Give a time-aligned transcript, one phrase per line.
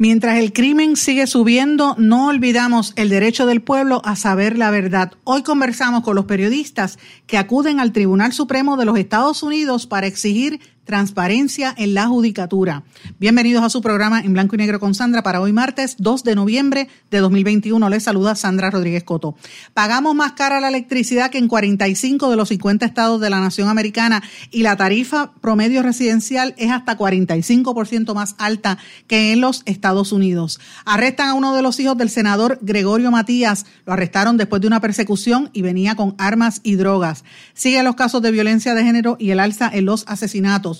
[0.00, 5.12] Mientras el crimen sigue subiendo, no olvidamos el derecho del pueblo a saber la verdad.
[5.24, 10.06] Hoy conversamos con los periodistas que acuden al Tribunal Supremo de los Estados Unidos para
[10.06, 10.58] exigir
[10.90, 12.82] transparencia en la judicatura.
[13.20, 16.34] Bienvenidos a su programa en blanco y negro con Sandra para hoy martes 2 de
[16.34, 17.88] noviembre de 2021.
[17.88, 19.36] Les saluda Sandra Rodríguez Coto.
[19.72, 23.68] Pagamos más cara la electricidad que en 45 de los 50 estados de la nación
[23.68, 28.76] americana y la tarifa promedio residencial es hasta 45% más alta
[29.06, 30.58] que en los Estados Unidos.
[30.84, 33.64] Arrestan a uno de los hijos del senador Gregorio Matías.
[33.86, 37.22] Lo arrestaron después de una persecución y venía con armas y drogas.
[37.54, 40.79] Siguen los casos de violencia de género y el alza en los asesinatos.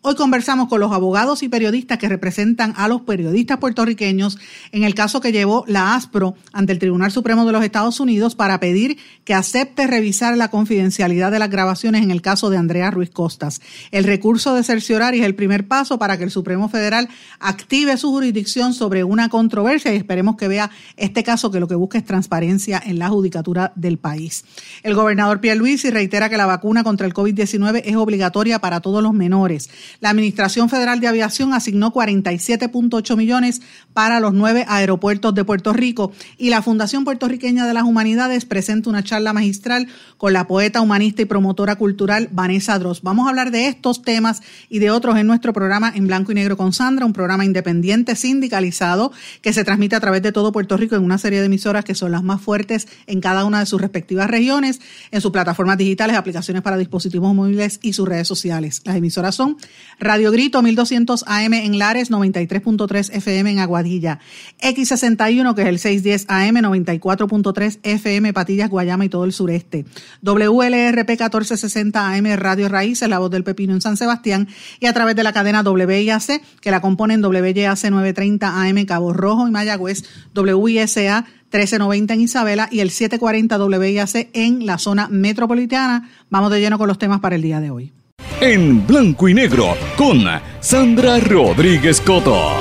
[0.00, 4.38] Hoy conversamos con los abogados y periodistas que representan a los periodistas puertorriqueños
[4.70, 8.36] en el caso que llevó la ASPRO ante el Tribunal Supremo de los Estados Unidos
[8.36, 12.92] para pedir que acepte revisar la confidencialidad de las grabaciones en el caso de Andrea
[12.92, 13.60] Ruiz Costas.
[13.90, 17.08] El recurso de cercioraria es el primer paso para que el Supremo Federal
[17.40, 21.74] active su jurisdicción sobre una controversia y esperemos que vea este caso que lo que
[21.74, 24.44] busca es transparencia en la judicatura del país.
[24.84, 29.02] El gobernador Pierre Luis reitera que la vacuna contra el COVID-19 es obligatoria para todos
[29.02, 29.68] los menores.
[30.00, 33.60] La Administración Federal de Aviación asignó 47.8 millones
[33.92, 38.90] para los nueve aeropuertos de Puerto Rico y la Fundación Puertorriqueña de las Humanidades presenta
[38.90, 43.02] una charla magistral con la poeta, humanista y promotora cultural Vanessa Dross.
[43.02, 46.34] Vamos a hablar de estos temas y de otros en nuestro programa en blanco y
[46.34, 50.76] negro con Sandra, un programa independiente sindicalizado que se transmite a través de todo Puerto
[50.76, 53.66] Rico en una serie de emisoras que son las más fuertes en cada una de
[53.66, 54.80] sus respectivas regiones,
[55.10, 58.82] en sus plataformas digitales, aplicaciones para dispositivos móviles y sus redes sociales.
[58.84, 59.56] Las emisoras son
[60.00, 64.20] Radio Grito 1200 AM en Lares, 93.3 FM en Aguadilla,
[64.60, 69.84] X61 que es el 610 AM, 94.3 FM Patillas, Guayama y todo el sureste,
[70.22, 74.48] WLRP 1460 AM Radio Raíces, La Voz del Pepino en San Sebastián.
[74.80, 79.48] Y a través de la cadena WIAC que la componen WIAC 930 AM Cabo Rojo
[79.48, 86.10] y Mayagüez, WISA 1390 en Isabela y el 740 WIAC en la zona metropolitana.
[86.30, 87.97] Vamos de lleno con los temas para el día de hoy
[88.40, 90.24] en blanco y negro con
[90.60, 92.52] Sandra Rodríguez Coto.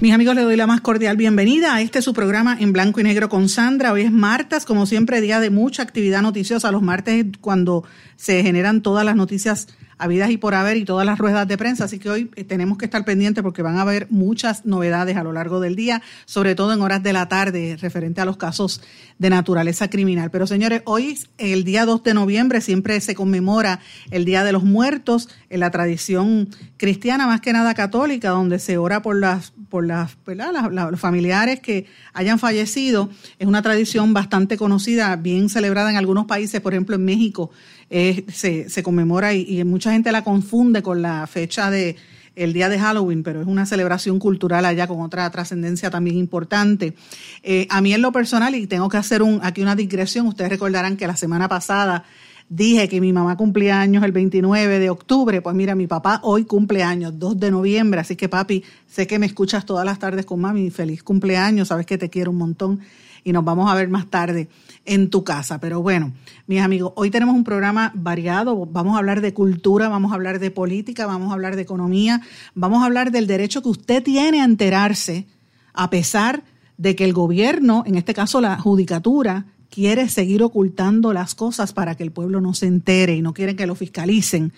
[0.00, 3.02] Mis amigos, les doy la más cordial bienvenida a este su programa en blanco y
[3.02, 3.92] negro con Sandra.
[3.92, 6.72] Hoy es martes, como siempre, día de mucha actividad noticiosa.
[6.72, 7.84] Los martes cuando
[8.16, 9.68] se generan todas las noticias
[10.00, 11.84] habidas y por haber y todas las ruedas de prensa.
[11.84, 15.22] Así que hoy eh, tenemos que estar pendientes porque van a haber muchas novedades a
[15.22, 18.82] lo largo del día, sobre todo en horas de la tarde, referente a los casos
[19.18, 20.30] de naturaleza criminal.
[20.30, 24.64] Pero señores, hoy, el día 2 de noviembre, siempre se conmemora el Día de los
[24.64, 29.84] Muertos en la tradición cristiana, más que nada católica, donde se ora por las, por
[29.84, 33.10] las, los familiares que hayan fallecido.
[33.38, 37.50] Es una tradición bastante conocida, bien celebrada en algunos países, por ejemplo en México
[37.90, 41.96] se, se, conmemora y, mucha gente la confunde con la fecha de
[42.36, 46.94] el día de Halloween, pero es una celebración cultural allá con otra trascendencia también importante.
[47.42, 50.50] Eh, a mí en lo personal, y tengo que hacer un, aquí una digresión, ustedes
[50.50, 52.04] recordarán que la semana pasada
[52.50, 56.44] dije que mi mamá cumplía años el 29 de octubre, pues mira, mi papá hoy
[56.44, 60.26] cumple años, 2 de noviembre, así que papi, sé que me escuchas todas las tardes
[60.26, 62.80] con mami, feliz cumpleaños, sabes que te quiero un montón
[63.22, 64.48] y nos vamos a ver más tarde
[64.84, 65.60] en tu casa.
[65.60, 66.12] Pero bueno,
[66.46, 68.66] mis amigos, hoy tenemos un programa variado.
[68.66, 72.22] Vamos a hablar de cultura, vamos a hablar de política, vamos a hablar de economía,
[72.54, 75.26] vamos a hablar del derecho que usted tiene a enterarse,
[75.74, 76.42] a pesar
[76.78, 81.94] de que el gobierno, en este caso la judicatura, quiere seguir ocultando las cosas para
[81.94, 84.52] que el pueblo no se entere y no quieren que lo fiscalicen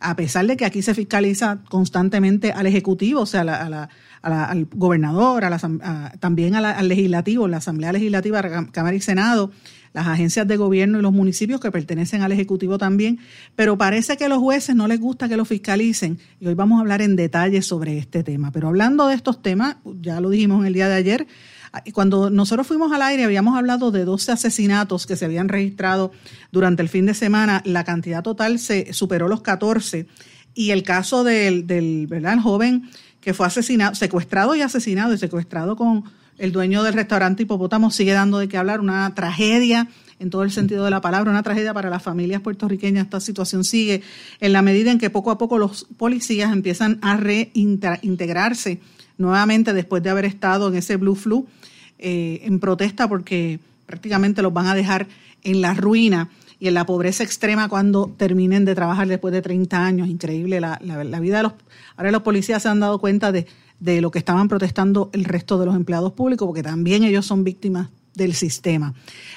[0.00, 3.88] a pesar de que aquí se fiscaliza constantemente al Ejecutivo, o sea,
[4.22, 9.50] al gobernador, a la, también al legislativo, la Asamblea Legislativa, Cámara y Senado,
[9.92, 13.18] las agencias de gobierno y los municipios que pertenecen al Ejecutivo también,
[13.56, 16.78] pero parece que a los jueces no les gusta que lo fiscalicen y hoy vamos
[16.78, 18.52] a hablar en detalle sobre este tema.
[18.52, 21.26] Pero hablando de estos temas, ya lo dijimos en el día de ayer,
[21.92, 26.12] cuando nosotros fuimos al aire habíamos hablado de 12 asesinatos que se habían registrado
[26.52, 27.62] durante el fin de semana.
[27.64, 30.06] La cantidad total se superó los 14
[30.54, 32.38] y el caso del, del ¿verdad?
[32.40, 32.88] joven
[33.20, 36.04] que fue asesinado, secuestrado y asesinado y secuestrado con
[36.38, 39.88] el dueño del restaurante Hipopótamo sigue dando de qué hablar, una tragedia
[40.20, 43.04] en todo el sentido de la palabra, una tragedia para las familias puertorriqueñas.
[43.04, 44.02] Esta situación sigue
[44.40, 48.80] en la medida en que poco a poco los policías empiezan a reintegrarse
[49.18, 51.46] nuevamente después de haber estado en ese blue flu
[51.98, 55.08] eh, en protesta porque prácticamente los van a dejar
[55.42, 56.30] en la ruina
[56.60, 60.08] y en la pobreza extrema cuando terminen de trabajar después de 30 años.
[60.08, 61.52] Increíble la, la, vida de los...
[61.96, 63.46] Ahora los policías se han dado cuenta de,
[63.80, 67.44] de lo que estaban protestando el resto de los empleados públicos, porque también ellos son
[67.44, 68.94] víctimas del sistema.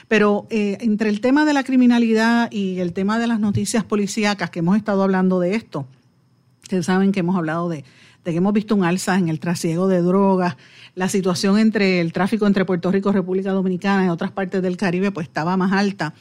[0.08, 4.50] Pero eh, entre el tema de la criminalidad y el tema de las noticias policíacas,
[4.50, 5.88] que hemos estado hablando de esto,
[6.64, 7.86] ustedes saben que hemos hablado de,
[8.24, 10.58] de que hemos visto un alza en el trasiego de drogas,
[10.96, 15.12] la situación entre el tráfico entre Puerto Rico, República Dominicana y otras partes del Caribe,
[15.12, 16.14] pues estaba más alta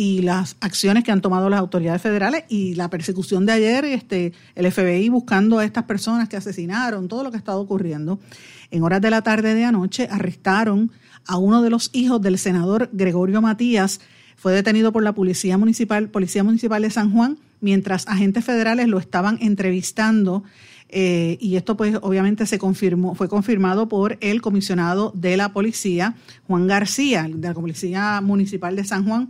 [0.00, 4.32] y las acciones que han tomado las autoridades federales y la persecución de ayer, este,
[4.54, 8.20] el FBI buscando a estas personas que asesinaron, todo lo que ha estado ocurriendo.
[8.70, 10.92] En horas de la tarde de anoche arrestaron
[11.26, 14.00] a uno de los hijos del senador Gregorio Matías.
[14.36, 19.00] Fue detenido por la Policía Municipal, Policía Municipal de San Juan, mientras agentes federales lo
[19.00, 20.44] estaban entrevistando.
[20.90, 26.14] Eh, y esto pues obviamente se confirmó, fue confirmado por el comisionado de la policía,
[26.46, 29.28] Juan García, de la Policía Municipal de San Juan,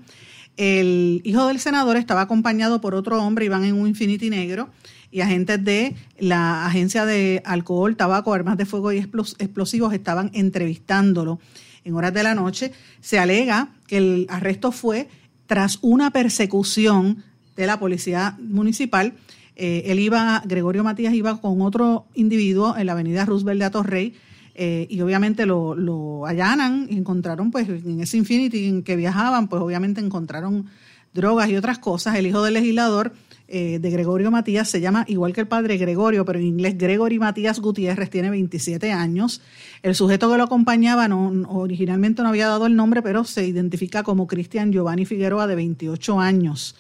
[0.58, 4.68] el hijo del senador estaba acompañado por otro hombre, iban en un Infinity negro,
[5.10, 11.38] y agentes de la Agencia de Alcohol, Tabaco, Armas de Fuego y Explosivos estaban entrevistándolo
[11.84, 12.72] en horas de la noche.
[13.00, 15.08] Se alega que el arresto fue
[15.46, 17.24] tras una persecución
[17.56, 19.14] de la policía municipal.
[19.58, 24.14] Eh, él iba, Gregorio Matías iba con otro individuo en la avenida Roosevelt de Atorrey,
[24.54, 29.62] eh, y obviamente lo, allanan y encontraron, pues, en ese Infinity en que viajaban, pues
[29.62, 30.66] obviamente encontraron
[31.14, 32.16] drogas y otras cosas.
[32.16, 33.12] El hijo del legislador
[33.46, 37.18] eh, de Gregorio Matías se llama igual que el padre Gregorio, pero en inglés Gregory
[37.18, 39.42] Matías Gutiérrez, tiene 27 años.
[39.82, 44.02] El sujeto que lo acompañaba no, originalmente no había dado el nombre, pero se identifica
[44.02, 46.76] como Cristian Giovanni Figueroa, de 28 años,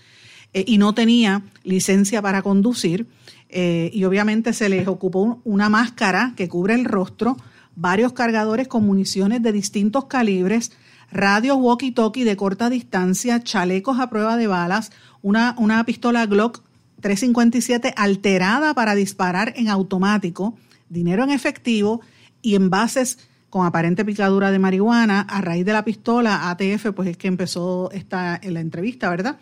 [0.52, 3.06] eh, y no tenía licencia para conducir.
[3.50, 7.38] y obviamente se les ocupó una máscara que cubre el rostro
[7.80, 10.72] varios cargadores con municiones de distintos calibres,
[11.12, 14.90] radios walkie-talkie de corta distancia, chalecos a prueba de balas,
[15.22, 16.60] una, una pistola Glock
[17.00, 20.56] 357 alterada para disparar en automático,
[20.88, 22.00] dinero en efectivo
[22.42, 25.20] y envases con aparente picadura de marihuana.
[25.20, 29.38] A raíz de la pistola, ATF, pues es que empezó esta, en la entrevista, ¿verdad?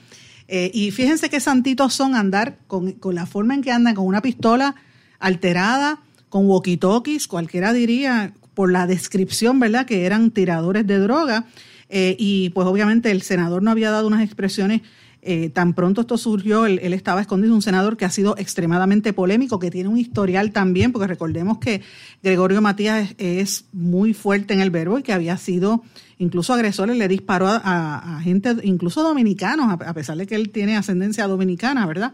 [0.49, 4.07] Eh, y fíjense qué santitos son andar con, con la forma en que andan con
[4.07, 4.75] una pistola
[5.19, 11.47] alterada, con walkie-talkies, cualquiera diría, por la descripción, ¿verdad?, que eran tiradores de droga.
[11.89, 14.83] Eh, y pues obviamente el senador no había dado unas expresiones
[15.29, 19.59] eh, tan pronto esto surgió, él, estaba escondido, un senador que ha sido extremadamente polémico,
[19.59, 21.83] que tiene un historial también, porque recordemos que
[22.23, 25.83] Gregorio Matías es, muy fuerte en el verbo y que había sido
[26.19, 31.27] incluso agresores, le disparó a, gente, incluso dominicanos, a, pesar de que él tiene ascendencia
[31.27, 32.13] dominicana, ¿verdad?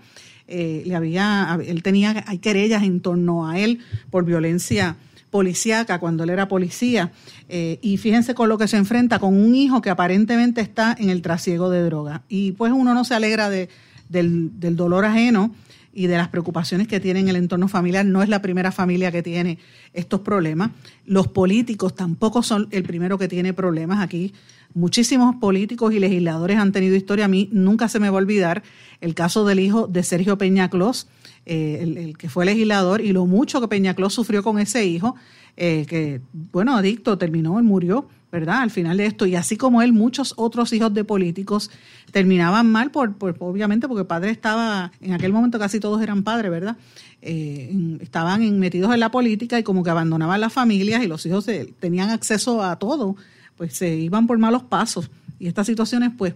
[0.49, 3.81] Eh, le había, él tenía, hay querellas en torno a él
[4.11, 4.97] por violencia
[5.33, 7.11] policíaca cuando él era policía.
[7.49, 11.09] Eh, y fíjense con lo que se enfrenta con un hijo que aparentemente está en
[11.09, 12.23] el trasiego de droga.
[12.29, 13.71] Y pues uno no se alegra de,
[14.11, 15.55] del, del, dolor ajeno
[15.95, 18.05] y de las preocupaciones que tiene en el entorno familiar.
[18.05, 19.59] No es la primera familia que tiene
[19.95, 20.71] estos problemas.
[21.07, 24.35] Los políticos tampoco son el primero que tiene problemas aquí.
[24.75, 27.25] Muchísimos políticos y legisladores han tenido historia.
[27.25, 28.63] A mí nunca se me va a olvidar
[29.01, 31.09] el caso del hijo de Sergio Peña Clos,
[31.47, 35.17] eh, el, que fue legislador, y lo mucho que Peña Clos sufrió con ese hijo,
[35.57, 38.63] eh, que, bueno, adicto, terminó y murió, ¿verdad?
[38.63, 39.27] Al final de esto.
[39.27, 41.71] Y así como él, muchos otros hijos de políticos
[42.11, 46.77] terminaban mal, por, obviamente, porque padre estaba, en aquel momento casi todos eran padres, ¿verdad?
[47.21, 51.47] Eh, estaban metidos en la política y como que abandonaban las familias y los hijos
[51.79, 53.17] tenían acceso a todo
[53.57, 55.11] pues se iban por malos pasos.
[55.39, 56.35] Y estas situaciones, pues,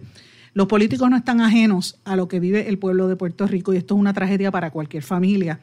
[0.57, 3.77] los políticos no están ajenos a lo que vive el pueblo de Puerto Rico y
[3.77, 5.59] esto es una tragedia para cualquier familia.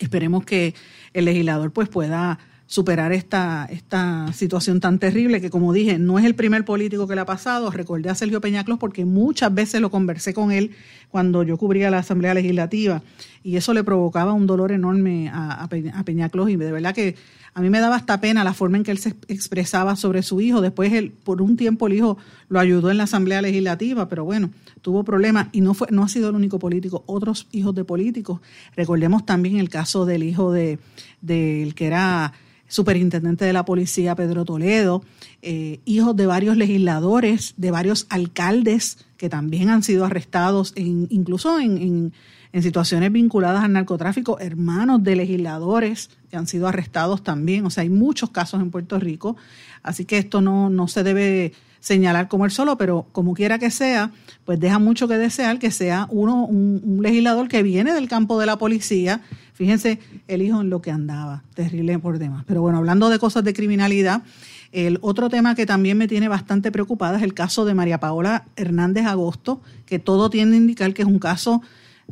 [0.00, 0.74] Esperemos que
[1.14, 6.26] el legislador pues pueda superar esta, esta situación tan terrible que, como dije, no es
[6.26, 7.70] el primer político que le ha pasado.
[7.70, 10.72] Recordé a Sergio Peñaclos porque muchas veces lo conversé con él
[11.08, 13.02] cuando yo cubría la Asamblea Legislativa
[13.42, 17.16] y eso le provocaba un dolor enorme a, a Peñaclos y de verdad que
[17.54, 20.40] a mí me daba hasta pena la forma en que él se expresaba sobre su
[20.40, 20.62] hijo.
[20.62, 22.16] Después, él, por un tiempo, el hijo
[22.48, 26.08] lo ayudó en la Asamblea Legislativa, pero bueno, tuvo problemas y no, fue, no ha
[26.08, 27.04] sido el único político.
[27.06, 28.40] Otros hijos de políticos.
[28.74, 30.78] Recordemos también el caso del hijo de,
[31.20, 32.32] del que era
[32.68, 35.04] superintendente de la policía, Pedro Toledo,
[35.42, 42.12] eh, hijos de varios legisladores, de varios alcaldes que también han sido arrestados, incluso en
[42.52, 47.66] en situaciones vinculadas al narcotráfico, hermanos de legisladores que han sido arrestados también.
[47.66, 49.36] O sea, hay muchos casos en Puerto Rico,
[49.82, 53.70] así que esto no, no se debe señalar como el solo, pero como quiera que
[53.70, 54.12] sea,
[54.46, 58.46] pues deja mucho que desear que sea uno, un, legislador que viene del campo de
[58.46, 59.20] la policía.
[59.52, 62.44] Fíjense el hijo en lo que andaba, terrible por demás.
[62.46, 64.22] Pero bueno, hablando de cosas de criminalidad,
[64.70, 68.46] el otro tema que también me tiene bastante preocupada es el caso de María Paola
[68.56, 71.60] Hernández Agosto, que todo tiende a indicar que es un caso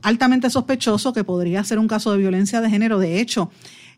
[0.03, 2.99] altamente sospechoso, que podría ser un caso de violencia de género.
[2.99, 3.51] De hecho,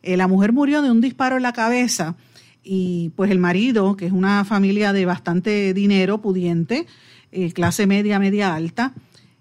[0.02, 2.16] eh, la mujer murió de un disparo en la cabeza
[2.62, 6.86] y pues el marido, que es una familia de bastante dinero, pudiente,
[7.30, 8.94] eh, clase media, media alta,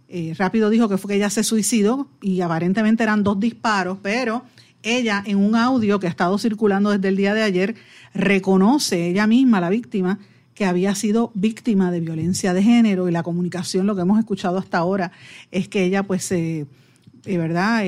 [0.07, 4.43] eh, rápido dijo que fue que ella se suicidó y aparentemente eran dos disparos, pero
[4.83, 7.75] ella en un audio que ha estado circulando desde el día de ayer
[8.13, 10.19] reconoce ella misma, la víctima,
[10.53, 14.57] que había sido víctima de violencia de género y la comunicación, lo que hemos escuchado
[14.57, 15.11] hasta ahora,
[15.49, 16.65] es que ella pues, eh,
[17.25, 17.83] ¿verdad?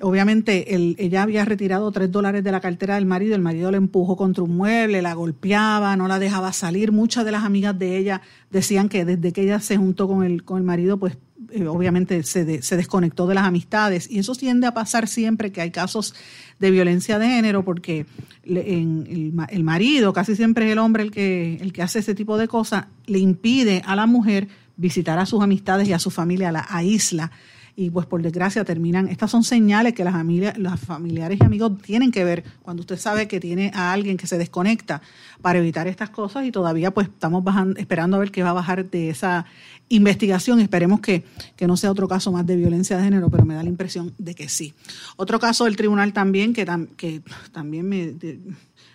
[0.00, 4.16] Obviamente ella había retirado tres dólares de la cartera del marido, el marido le empujó
[4.16, 6.92] contra un mueble, la golpeaba, no la dejaba salir.
[6.92, 8.20] Muchas de las amigas de ella
[8.50, 11.16] decían que desde que ella se juntó con el, con el marido, pues
[11.50, 14.10] eh, obviamente se, se desconectó de las amistades.
[14.10, 16.14] Y eso tiende a pasar siempre que hay casos
[16.58, 18.06] de violencia de género, porque
[18.44, 22.14] en el, el, marido, casi siempre es el hombre el que, el que hace ese
[22.14, 26.10] tipo de cosas, le impide a la mujer visitar a sus amistades y a su
[26.10, 27.30] familia, la isla
[27.76, 29.08] y pues por desgracia terminan.
[29.08, 32.98] Estas son señales que las, familias, los familiares y amigos tienen que ver cuando usted
[32.98, 35.02] sabe que tiene a alguien que se desconecta
[35.42, 38.54] para evitar estas cosas y todavía pues estamos bajando, esperando a ver qué va a
[38.54, 39.46] bajar de esa
[39.88, 40.60] investigación.
[40.60, 41.24] Esperemos que,
[41.56, 44.14] que no sea otro caso más de violencia de género, pero me da la impresión
[44.18, 44.74] de que sí.
[45.16, 46.66] Otro caso del tribunal también que,
[46.96, 48.12] que también me...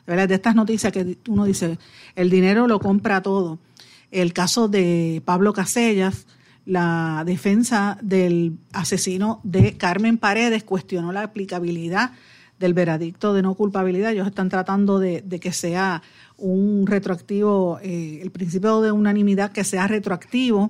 [0.10, 1.78] De estas noticias que uno dice,
[2.16, 3.60] el dinero lo compra todo.
[4.10, 6.26] El caso de Pablo Casellas,
[6.70, 12.12] la defensa del asesino de Carmen Paredes cuestionó la aplicabilidad
[12.60, 14.12] del veredicto de no culpabilidad.
[14.12, 16.04] Ellos están tratando de, que sea
[16.38, 20.70] un retroactivo, eh, el principio de unanimidad que sea retroactivo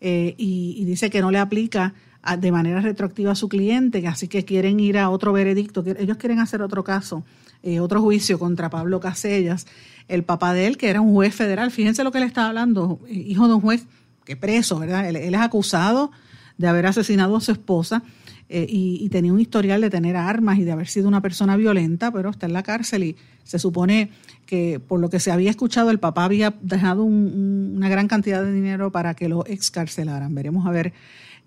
[0.00, 1.92] eh, y, dice que no le aplica
[2.38, 6.38] de manera retroactiva a su cliente, así que quieren ir a otro veredicto, ellos quieren
[6.38, 7.24] hacer otro caso,
[7.64, 9.66] eh, otro juicio contra Pablo Casellas,
[10.06, 11.72] el papá de él, que era un juez federal.
[11.72, 13.88] Fíjense lo que le estaba hablando, hijo de un juez
[14.24, 15.08] que preso, ¿verdad?
[15.08, 16.10] Él, es acusado
[16.58, 18.02] de haber asesinado a su esposa
[18.48, 22.10] eh, y, tenía un historial de tener armas y de haber sido una persona violenta,
[22.10, 24.10] pero está en la cárcel y se supone
[24.46, 28.52] que por lo que se había escuchado el papá había dejado una gran cantidad de
[28.52, 30.34] dinero para que lo excarcelaran.
[30.34, 30.92] Veremos a ver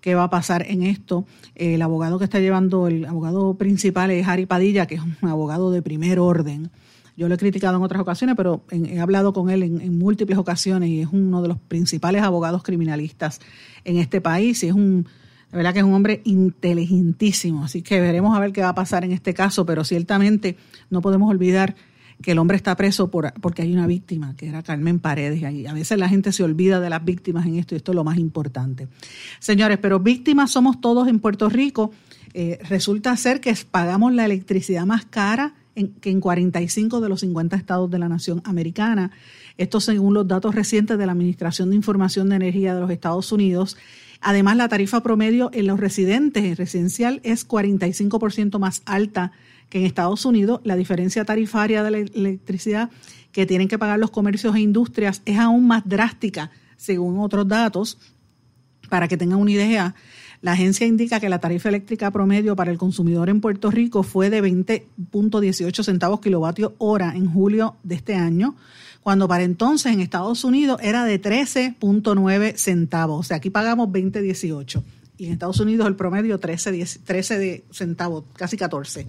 [0.00, 1.26] qué va a pasar en esto.
[1.54, 5.70] El abogado que está llevando, el abogado principal es Harry Padilla, que es un abogado
[5.70, 6.70] de primer orden.
[7.16, 10.90] Yo lo he criticado en otras ocasiones, pero he hablado con él en, múltiples ocasiones
[10.90, 13.40] y es uno de los principales abogados criminalistas
[13.84, 15.06] en este país y es un,
[15.50, 17.64] la verdad que es un hombre inteligentísimo.
[17.64, 20.58] Así que veremos a ver qué va a pasar en este caso, pero ciertamente
[20.90, 21.74] no podemos olvidar
[22.22, 25.40] que el hombre está preso por, porque hay una víctima, que era Carmen Paredes.
[25.52, 27.96] Y a veces la gente se olvida de las víctimas en esto y esto es
[27.96, 28.88] lo más importante.
[29.38, 31.92] Señores, pero víctimas somos todos en Puerto Rico.
[32.34, 37.20] Eh, resulta ser que pagamos la electricidad más cara en, que en 45 de los
[37.20, 39.12] 50 estados de la nación americana.
[39.56, 43.30] Esto según los datos recientes de la Administración de Información de Energía de los Estados
[43.30, 43.76] Unidos.
[44.20, 49.32] Además, la tarifa promedio en los residentes en residencial es 45% más alta
[49.68, 50.60] que en Estados Unidos.
[50.64, 52.90] La diferencia tarifaria de la electricidad
[53.32, 57.98] que tienen que pagar los comercios e industrias es aún más drástica, según otros datos.
[58.88, 59.94] Para que tengan una idea,
[60.42, 64.30] la agencia indica que la tarifa eléctrica promedio para el consumidor en Puerto Rico fue
[64.30, 68.56] de 20.18 centavos kilovatio hora en julio de este año,
[69.02, 73.20] cuando para entonces en Estados Unidos era de 13.9 centavos.
[73.20, 74.82] O sea, aquí pagamos 20.18
[75.18, 79.06] y en Estados Unidos el promedio 13, 13 centavos, casi 14.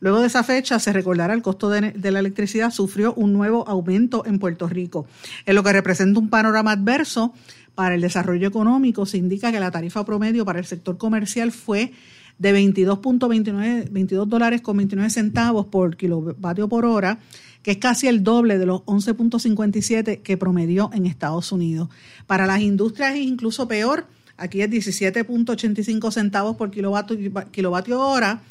[0.00, 3.66] Luego de esa fecha, se recordará el costo de, de, la electricidad sufrió un nuevo
[3.68, 5.06] aumento en Puerto Rico,
[5.46, 7.32] en lo que representa un panorama adverso
[7.74, 11.92] para el desarrollo económico se indica que la tarifa promedio para el sector comercial fue
[12.38, 17.18] de 22.29 22 dólares con 29 centavos por kilovatio por hora,
[17.62, 21.88] que es casi el doble de los 11.57 que promedió en Estados Unidos.
[22.26, 27.16] Para las industrias es incluso peor, aquí es 17.85 centavos por kilovatio,
[27.50, 28.42] kilovatio hora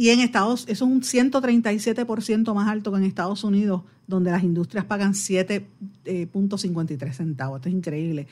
[0.00, 4.42] y en Estados eso es un 137% más alto que en Estados Unidos, donde las
[4.42, 5.66] industrias pagan 7.53
[6.06, 7.58] eh, centavos.
[7.58, 8.26] Esto es increíble.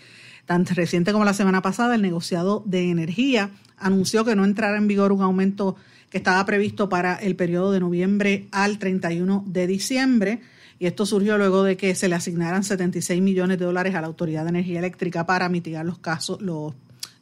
[0.46, 4.88] Tan reciente como la semana pasada, el negociado de energía anunció que no entrará en
[4.88, 5.76] vigor un aumento
[6.08, 10.40] que estaba previsto para el periodo de noviembre al 31 de diciembre.
[10.78, 14.06] Y esto surgió luego de que se le asignaran 76 millones de dólares a la
[14.06, 16.72] Autoridad de Energía Eléctrica para mitigar los casos, los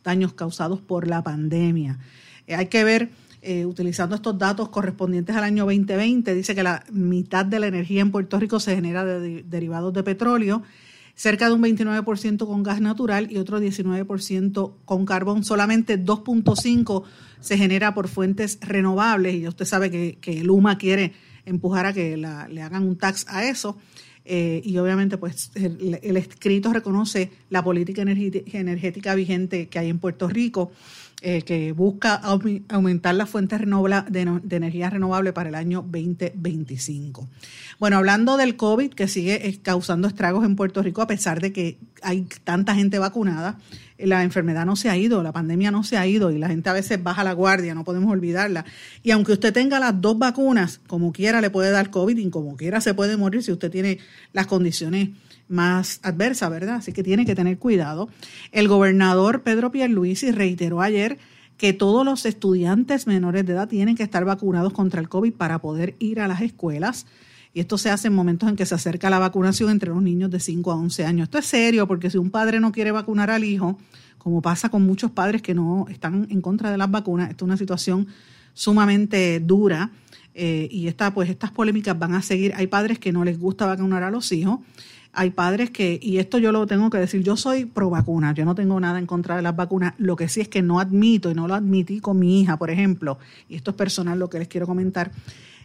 [0.04, 1.98] daños causados por la pandemia.
[2.46, 3.10] Eh, hay que ver
[3.46, 8.02] eh, utilizando estos datos correspondientes al año 2020, dice que la mitad de la energía
[8.02, 10.62] en Puerto Rico se genera de, derivados de petróleo.
[11.14, 15.44] cerca de un 29% con gas natural y otro 19% con carbón.
[15.44, 17.04] Solamente 2.5%
[17.40, 21.12] se genera por fuentes renovables y usted sabe que, que Luma quiere
[21.44, 23.78] empujar a que le hagan un tax a eso.
[24.28, 30.28] Eh, y obviamente pues el, escrito reconoce la política energética vigente que hay en Puerto
[30.28, 30.72] Rico,
[31.28, 32.14] eh, que busca
[32.68, 37.28] aumentar las fuentes de, de, energía renovable para el año 2025.
[37.80, 41.52] Bueno, hablando del COVID que sigue eh, causando estragos en Puerto Rico a pesar de
[41.52, 43.58] que hay tanta gente vacunada,
[43.98, 46.70] la enfermedad no se ha ido, la pandemia no se ha ido y la gente
[46.70, 48.64] a veces baja la guardia, no podemos olvidarla.
[49.02, 52.56] Y aunque usted tenga las dos vacunas, como quiera le puede dar COVID y como
[52.56, 53.98] quiera se puede morir si usted tiene
[54.32, 55.08] las condiciones
[55.48, 56.76] más adversas, ¿verdad?
[56.76, 58.08] Así que tiene que tener cuidado.
[58.52, 61.18] El gobernador Pedro Pierluisi reiteró ayer
[61.56, 65.60] que todos los estudiantes menores de edad tienen que estar vacunados contra el COVID para
[65.60, 67.06] poder ir a las escuelas.
[67.54, 70.30] Y esto se hace en momentos en que se acerca la vacunación entre los niños
[70.30, 71.24] de 5 a 11 años.
[71.24, 73.78] Esto es serio porque si un padre no quiere vacunar al hijo,
[74.18, 77.46] como pasa con muchos padres que no están en contra de las vacunas, esto es
[77.46, 78.08] una situación
[78.52, 79.90] sumamente dura
[80.34, 82.52] eh, y esta, pues estas polémicas van a seguir.
[82.56, 84.60] Hay padres que no les gusta vacunar a los hijos,
[85.16, 88.44] hay padres que, y esto yo lo tengo que decir, yo soy pro vacuna, yo
[88.44, 91.30] no tengo nada en contra de las vacunas, lo que sí es que no admito
[91.30, 93.18] y no lo admití con mi hija, por ejemplo,
[93.48, 95.10] y esto es personal lo que les quiero comentar,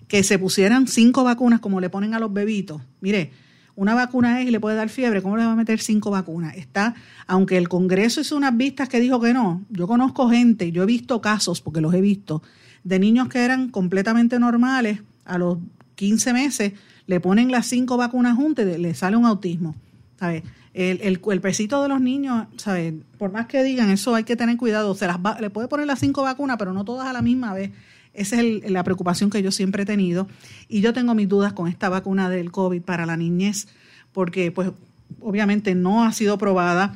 [0.07, 2.81] que se pusieran cinco vacunas como le ponen a los bebitos.
[3.01, 3.31] Mire,
[3.75, 6.55] una vacuna es y le puede dar fiebre, ¿cómo le va a meter cinco vacunas?
[6.55, 6.95] Está,
[7.27, 10.85] aunque el Congreso hizo unas vistas que dijo que no, yo conozco gente, yo he
[10.85, 12.41] visto casos, porque los he visto,
[12.85, 15.57] de niños que eran completamente normales, a los
[15.95, 16.73] 15 meses
[17.11, 19.75] le ponen las cinco vacunas juntas y le sale un autismo.
[20.17, 20.43] ¿sabes?
[20.73, 22.93] El, el, pesito de los niños, ¿sabes?
[23.17, 24.95] por más que digan, eso hay que tener cuidado.
[24.95, 27.71] Se las le puede poner las cinco vacunas, pero no todas a la misma vez.
[28.13, 30.29] Esa es la preocupación que yo siempre he tenido.
[30.69, 33.67] Y yo tengo mis dudas con esta vacuna del COVID para la niñez,
[34.13, 34.71] porque pues
[35.19, 36.95] obviamente no ha sido probada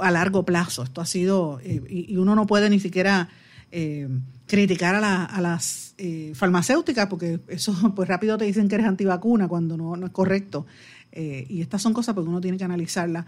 [0.00, 0.84] a largo plazo.
[0.84, 3.30] Esto ha sido, eh, y, uno no puede ni siquiera
[3.72, 4.08] eh,
[4.46, 9.76] criticar a, las eh, farmacéuticas, porque eso pues rápido te dicen que eres antivacuna cuando
[9.76, 10.66] no, no es correcto.
[11.12, 13.26] y estas son cosas porque uno tiene que analizarlas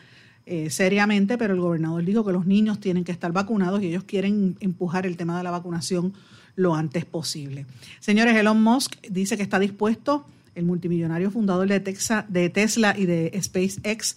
[0.68, 4.56] seriamente, pero el gobernador dijo que los niños tienen que estar vacunados y ellos quieren
[4.60, 6.12] empujar el tema de la vacunación
[6.56, 7.66] lo antes posible.
[8.00, 11.80] Señores, Elon Musk dice que está dispuesto, el multimillonario fundador de,
[12.28, 14.16] de Tesla y de SpaceX,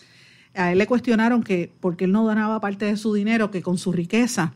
[0.55, 3.77] a él le cuestionaron que porque él no donaba parte de su dinero, que con
[3.77, 4.53] su riqueza,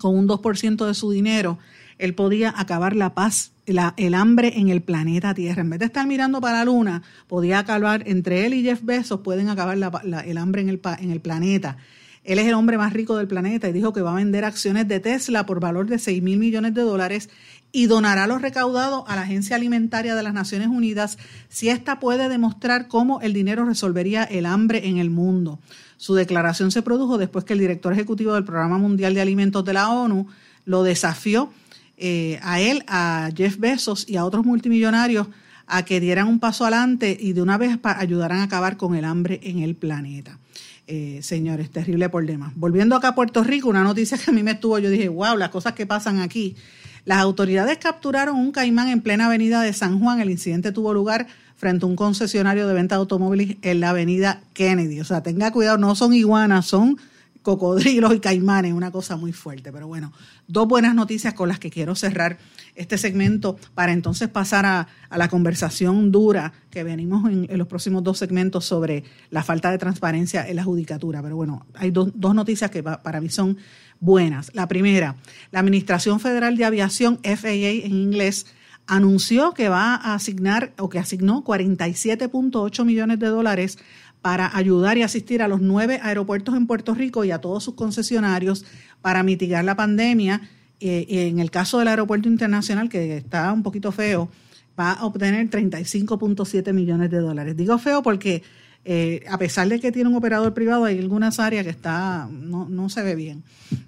[0.00, 1.58] con un 2% de su dinero,
[1.98, 5.60] él podía acabar la paz, el hambre en el planeta Tierra.
[5.60, 9.20] En vez de estar mirando para la luna, podía acabar, entre él y Jeff Bezos,
[9.20, 11.76] pueden acabar el hambre en el, en el planeta.
[12.24, 14.88] Él es el hombre más rico del planeta y dijo que va a vender acciones
[14.88, 17.30] de Tesla por valor de 6 mil millones de dólares
[17.72, 22.28] y donará los recaudados a la Agencia Alimentaria de las Naciones Unidas si ésta puede
[22.28, 25.60] demostrar cómo el dinero resolvería el hambre en el mundo.
[26.00, 29.74] Su declaración se produjo después que el director ejecutivo del Programa Mundial de Alimentos de
[29.74, 30.28] la ONU
[30.64, 31.52] lo desafió
[31.98, 35.26] eh, a él, a Jeff Bezos y a otros multimillonarios
[35.66, 39.04] a que dieran un paso adelante y de una vez ayudaran a acabar con el
[39.04, 40.38] hambre en el planeta
[40.86, 42.52] eh, señores, terrible demás.
[42.56, 45.36] Volviendo acá a Puerto Rico, una noticia que a mí me estuvo, yo dije, wow,
[45.36, 46.56] las cosas que pasan aquí.
[47.04, 50.20] Las autoridades capturaron un caimán en plena avenida de San Juan.
[50.20, 51.26] El incidente tuvo lugar
[51.60, 54.98] frente a un concesionario de venta de automóviles en la avenida Kennedy.
[55.00, 56.96] O sea, tenga cuidado, no son iguanas, son
[57.42, 59.70] cocodrilos y caimanes, una cosa muy fuerte.
[59.70, 60.10] Pero bueno,
[60.48, 62.38] dos buenas noticias con las que quiero cerrar
[62.76, 68.16] este segmento para entonces pasar a, la conversación dura que venimos en, los próximos dos
[68.16, 71.22] segmentos sobre la falta de transparencia en la judicatura.
[71.22, 73.58] Pero bueno, hay dos noticias que para mí son
[74.00, 74.50] buenas.
[74.54, 75.16] La primera,
[75.50, 78.46] la Administración Federal de Aviación, FAA en inglés,
[78.86, 83.78] anunció que va a asignar o que asignó 47.8 millones de dólares
[84.22, 87.74] para ayudar y asistir a los nueve aeropuertos en Puerto Rico y a todos sus
[87.74, 88.64] concesionarios
[89.00, 90.42] para mitigar la pandemia.
[90.80, 94.30] Eh, en el caso del aeropuerto internacional, que está un poquito feo,
[94.78, 97.56] va a obtener 35.7 millones de dólares.
[97.56, 98.42] Digo feo porque
[98.82, 102.66] eh, a pesar de que tiene un operador privado, hay algunas áreas que está no,
[102.68, 103.42] no se ve bien.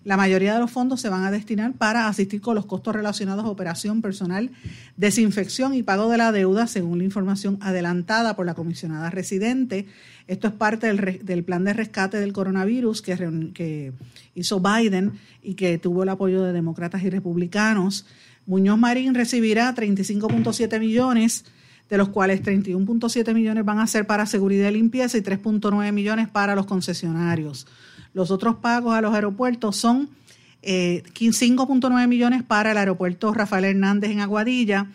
[0.04, 3.44] La mayoría de los fondos se van a destinar para asistir con los costos relacionados
[3.44, 4.50] a operación personal,
[4.98, 9.86] desinfección y pago de la deuda, según la información adelantada por la comisionada residente.
[10.28, 13.92] Esto es parte del, plan de rescate del coronavirus que, que
[14.34, 18.04] hizo Biden y que tuvo el apoyo de demócratas y republicanos.
[18.44, 21.46] Muñoz Marín recibirá 35.7 millones
[21.92, 26.26] de los cuales 31.7 millones van a ser para seguridad y limpieza y 3.9 millones
[26.26, 27.66] para los concesionarios.
[28.14, 30.08] Los otros pagos a los aeropuertos son
[30.62, 34.86] 5.9 eh, millones para el aeropuerto Rafael Hernández en Aguadilla,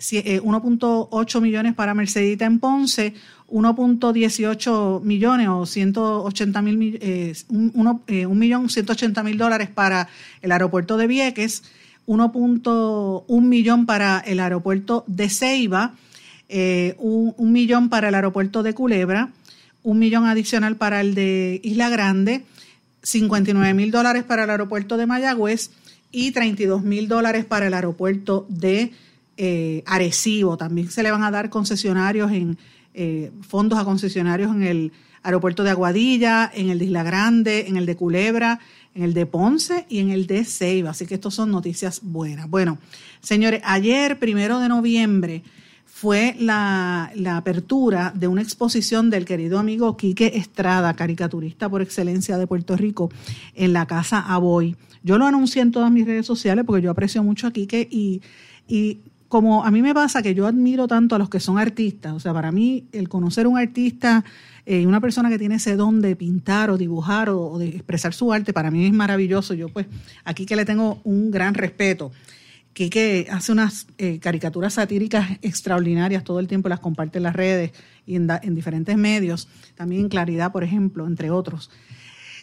[0.00, 3.14] 1.8 eh, millones para Mercedita en Ponce,
[3.48, 10.08] 1.18 millones o 180 mil, eh, un, millón 180 mil dólares para
[10.42, 11.62] el aeropuerto de Vieques,
[12.08, 15.94] 1.1 millón para el aeropuerto de Ceiba,
[16.98, 19.30] un, un, millón para el aeropuerto de Culebra,
[19.82, 22.44] un millón adicional para el de Isla Grande,
[23.02, 25.70] 59 mil dólares para el aeropuerto de Mayagüez
[26.12, 28.92] y 32 mil dólares para el aeropuerto de
[29.36, 30.56] eh, Arecibo.
[30.56, 32.58] También se le van a dar concesionarios en
[32.94, 37.76] eh, fondos a concesionarios en el aeropuerto de Aguadilla, en el de Isla Grande, en
[37.76, 38.58] el de Culebra,
[38.94, 40.90] en el de Ponce y en el de Ceiba.
[40.90, 42.48] Así que estos son noticias buenas.
[42.48, 42.78] Bueno,
[43.20, 45.42] señores, ayer, primero de noviembre,
[45.92, 52.46] fue la, apertura de una exposición del querido amigo Quique Estrada, caricaturista por excelencia de
[52.46, 53.10] Puerto Rico,
[53.54, 54.76] en la Casa Aboy.
[55.02, 58.22] Yo lo anuncié en todas mis redes sociales porque yo aprecio mucho a Quique y,
[58.66, 58.98] y
[59.28, 62.20] como a mí me pasa que yo admiro tanto a los que son artistas, o
[62.20, 64.24] sea, para mí el conocer un artista
[64.66, 68.14] y eh, una persona que tiene ese don de pintar o dibujar o, de expresar
[68.14, 69.54] su arte, para mí es maravilloso.
[69.54, 69.86] Yo pues
[70.24, 72.12] aquí que le tengo un gran respeto.
[72.72, 77.72] Que hace unas eh, caricaturas satíricas extraordinarias, todo el tiempo las comparte en las redes
[78.06, 81.70] y en, en diferentes medios, también en Claridad, por ejemplo, entre otros.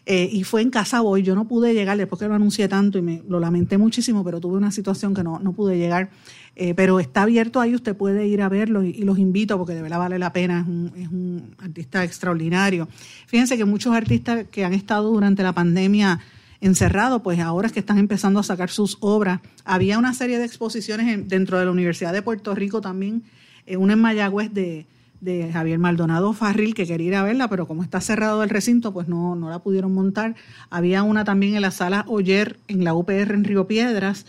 [0.10, 2.98] Eh, y fue en Casa Boy, yo no pude llegar después que lo anuncié tanto
[2.98, 6.10] y me lo lamenté muchísimo, pero tuve una situación que no, no pude llegar.
[6.56, 9.82] Eh, pero está abierto ahí, usted puede ir a verlo y, los invito porque de
[9.82, 12.88] verdad vale la pena, es un, es un, artista extraordinario.
[13.28, 16.22] Fíjense que muchos artistas que han estado durante la pandemia
[16.62, 19.42] encerrados, pues ahora es que están empezando a sacar sus obras.
[19.66, 23.24] Había una serie de exposiciones dentro de la Universidad de Puerto Rico también,
[23.66, 24.88] eh, una en Mayagüez de
[25.22, 28.94] de Javier Maldonado Farril, que quería ir a verla, pero como está cerrado el recinto,
[28.94, 30.36] pues no, no la pudieron montar.
[30.70, 34.26] Había una también en la sala Oyer, en la UPR en Río Piedras,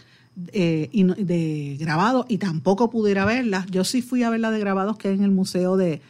[0.53, 3.67] eh, de grabado, y tampoco pude ir a verla.
[3.71, 6.01] Yo sí fui a verla de grabados que es en el Museo de,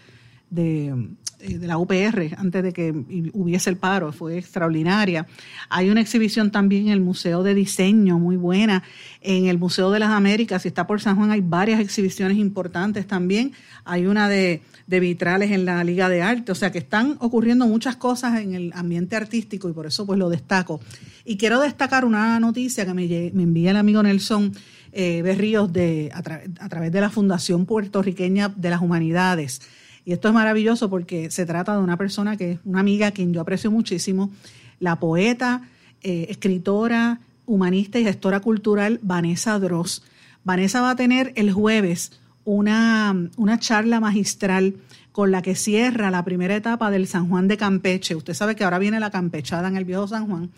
[0.51, 0.95] de,
[1.39, 2.91] de la UPR antes de que
[3.33, 5.27] hubiese el paro, fue extraordinaria.
[5.69, 8.83] Hay una exhibición también en el Museo de Diseño muy buena,
[9.21, 13.07] en el Museo de las Américas, si está por San Juan hay varias exhibiciones importantes
[13.07, 13.53] también,
[13.85, 17.67] hay una de, de vitrales en la Liga de Arte, o sea que están ocurriendo
[17.67, 20.81] muchas cosas en el ambiente artístico y por eso pues lo destaco.
[21.25, 24.53] Y quiero destacar una noticia que me, me envía el amigo Nelson
[24.93, 29.61] eh, Berríos de, a, a través de la Fundación Puertorriqueña de las Humanidades.
[30.09, 33.11] Y esto es maravilloso porque se trata de una persona que es una amiga a
[33.11, 34.31] quien yo aprecio muchísimo,
[34.81, 35.69] la poeta,
[36.03, 40.03] eh, escritora, humanista y gestora cultural Vanessa Dross.
[40.45, 44.77] Vanessa va a tener el jueves una, una charla magistral
[45.13, 48.15] con la que cierra la primera etapa del San Juan de Campeche.
[48.15, 50.49] Usted sabe que ahora viene la campechada en el viejo San Juan.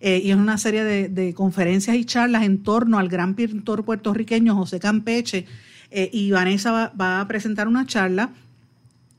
[0.00, 4.56] Eh, y es una serie de, conferencias y charlas en torno al gran pintor puertorriqueño
[4.56, 5.46] José Campeche.
[5.92, 8.32] Eh, y Vanessa va, a presentar una charla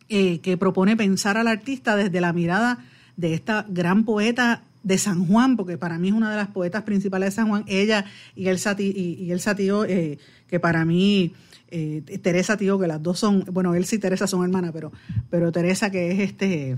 [0.09, 5.25] eh, que propone pensar al artista desde la mirada de esta gran poeta de San
[5.25, 8.47] Juan, porque para mí es una de las poetas principales de San Juan, ella y
[8.47, 10.17] el y, el Tío, eh,
[10.47, 11.33] que para mí,
[11.69, 14.91] eh, Teresa Tío, que las dos son, bueno, él y Teresa son hermanas, pero,
[15.29, 16.77] pero Teresa que es este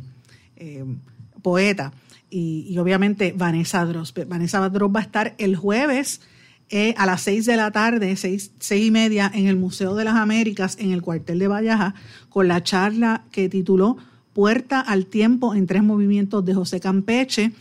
[1.41, 1.93] poeta,
[2.29, 4.13] y, y, obviamente Vanessa Dross.
[4.27, 6.21] Vanessa Dross va a estar el jueves
[6.69, 10.03] eh, a las seis de la tarde, seis, seis y media, en el Museo de
[10.03, 11.95] las Américas, en el cuartel de Vallaja,
[12.29, 13.97] con la charla que tituló
[14.33, 17.51] Puerta al Tiempo en tres movimientos de José Campeche.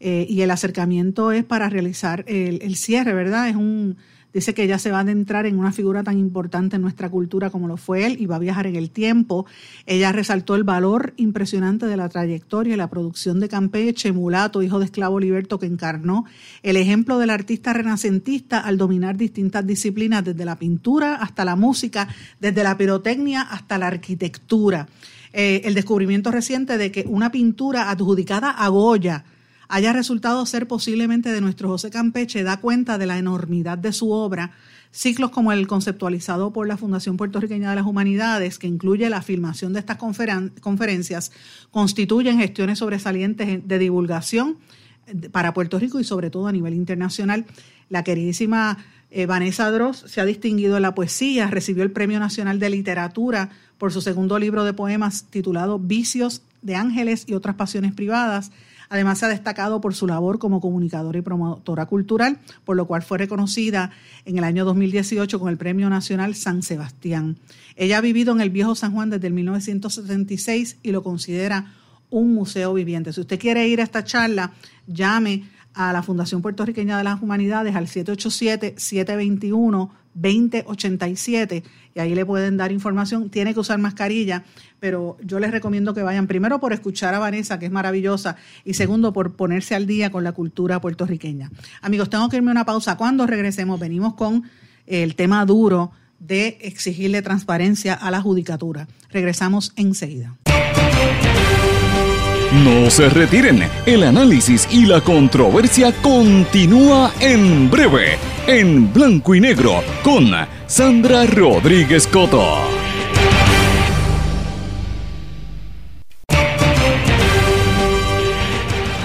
[0.00, 3.48] Eh, y el acercamiento es para realizar el, el cierre, ¿verdad?
[3.48, 3.96] Es un
[4.32, 7.48] Dice que ella se va a adentrar en una figura tan importante en nuestra cultura
[7.48, 9.46] como lo fue él y va a viajar en el tiempo.
[9.86, 14.78] Ella resaltó el valor impresionante de la trayectoria y la producción de Campeche, mulato, hijo
[14.78, 16.26] de esclavo liberto que encarnó,
[16.62, 22.08] el ejemplo del artista renacentista al dominar distintas disciplinas, desde la pintura hasta la música,
[22.40, 24.88] desde la pirotecnia hasta la arquitectura.
[25.32, 29.24] Eh, el descubrimiento reciente de que una pintura adjudicada a Goya,
[29.68, 34.10] haya resultado ser posiblemente de nuestro José Campeche da cuenta de la enormidad de su
[34.10, 34.52] obra,
[34.90, 39.74] ciclos como el conceptualizado por la Fundación Puertorriqueña de las Humanidades, que incluye la filmación
[39.74, 41.32] de estas conferencias,
[41.70, 44.56] constituyen gestiones sobresalientes de divulgación
[45.32, 47.44] para Puerto Rico y sobre todo a nivel internacional.
[47.90, 48.78] La queridísima
[49.10, 53.50] eh, Vanessa Dross se ha distinguido en la poesía, recibió el Premio Nacional de Literatura
[53.78, 58.50] por su segundo libro de poemas titulado Vicios de Ángeles y otras pasiones privadas.
[58.90, 63.02] Además, se ha destacado por su labor como comunicadora y promotora cultural, por lo cual
[63.02, 63.90] fue reconocida
[64.24, 67.36] en el año 2018 con el Premio Nacional San Sebastián.
[67.76, 71.72] Ella ha vivido en el viejo San Juan desde el 1976 y lo considera
[72.10, 73.12] un museo viviente.
[73.12, 74.52] Si usted quiere ir a esta charla,
[74.86, 77.88] llame a la Fundación Puertorriqueña de las Humanidades al
[80.16, 81.62] 787-721-2087
[81.94, 83.30] y ahí le pueden dar información.
[83.30, 84.44] Tiene que usar mascarilla,
[84.80, 88.74] pero yo les recomiendo que vayan primero por escuchar a Vanessa, que es maravillosa, y
[88.74, 91.50] segundo por ponerse al día con la cultura puertorriqueña.
[91.82, 92.96] Amigos, tengo que irme a una pausa.
[92.96, 94.44] Cuando regresemos, venimos con
[94.86, 98.88] el tema duro de exigirle transparencia a la judicatura.
[99.10, 100.36] Regresamos enseguida.
[102.64, 108.16] No se retiren, el análisis y la controversia continúa en breve,
[108.48, 110.30] en blanco y negro, con
[110.66, 112.56] Sandra Rodríguez Coto.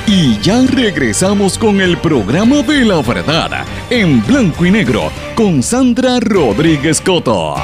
[0.08, 6.21] Y ya regresamos con el programa de la verdad, en blanco y negro, con Sandra
[6.21, 7.56] Rodríguez Coto.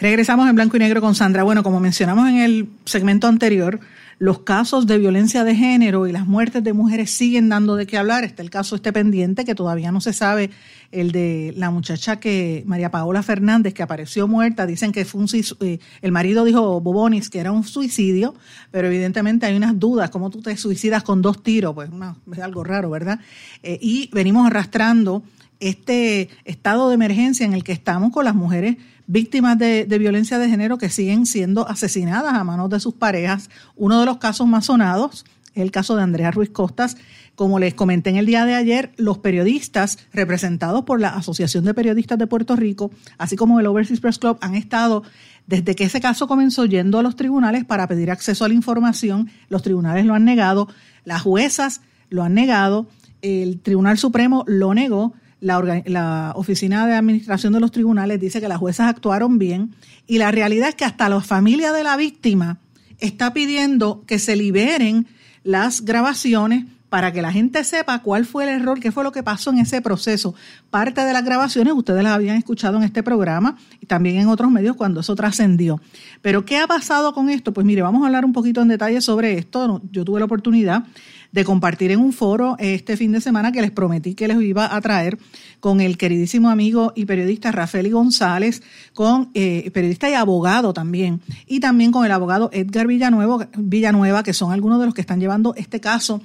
[0.00, 1.42] Regresamos en blanco y negro con Sandra.
[1.42, 3.78] Bueno, como mencionamos en el segmento anterior,
[4.20, 7.96] los casos de violencia de género y las muertes de mujeres siguen dando de qué
[7.96, 8.22] hablar.
[8.22, 10.50] Está el caso este pendiente que todavía no se sabe,
[10.92, 14.66] el de la muchacha que María Paola Fernández que apareció muerta.
[14.66, 15.28] Dicen que fue un
[15.60, 18.34] eh, el marido dijo Bobonis que era un suicidio,
[18.70, 20.10] pero evidentemente hay unas dudas.
[20.10, 21.74] ¿Cómo tú te suicidas con dos tiros?
[21.74, 21.88] Pues
[22.30, 23.20] es algo raro, ¿verdad?
[23.62, 25.22] Eh, y venimos arrastrando
[25.60, 28.76] este estado de emergencia en el que estamos con las mujeres
[29.10, 33.50] víctimas de, violencia de género que siguen siendo asesinadas a manos de sus parejas.
[33.74, 36.96] Uno de los casos más sonados es el caso de Andrea Ruiz Costas.
[37.34, 41.74] Como les comenté en el día de ayer, los periodistas representados por la Asociación de
[41.74, 45.02] Periodistas de Puerto Rico, así como el Overseas Press Club, han estado
[45.48, 49.28] desde que ese caso comenzó yendo a los tribunales para pedir acceso a la información.
[49.48, 50.68] Los tribunales lo han negado,
[51.04, 52.86] las juezas lo han negado,
[53.22, 58.58] el Tribunal Supremo lo negó la, Oficina de Administración de los Tribunales dice que las
[58.58, 59.74] juezas actuaron bien
[60.06, 62.60] y la realidad es que hasta la familia de la víctima
[62.98, 65.06] está pidiendo que se liberen
[65.42, 69.22] las grabaciones para que la gente sepa cuál fue el error, qué fue lo que
[69.22, 70.34] pasó en ese proceso.
[70.70, 74.50] Parte de las grabaciones ustedes las habían escuchado en este programa y también en otros
[74.50, 75.80] medios cuando eso trascendió.
[76.20, 77.52] Pero ¿qué ha pasado con esto?
[77.54, 79.80] Pues mire, vamos a hablar un poquito en detalle sobre esto.
[79.92, 80.84] Yo tuve la oportunidad
[81.30, 84.74] de compartir en un foro este fin de semana que les prometí que les iba
[84.74, 85.16] a traer
[85.60, 88.62] con el queridísimo amigo y periodista Rafael González,
[88.94, 94.32] con eh, periodista y abogado también, y también con el abogado Edgar Villanueva, Villanueva, que
[94.32, 96.20] son algunos de los que están llevando este caso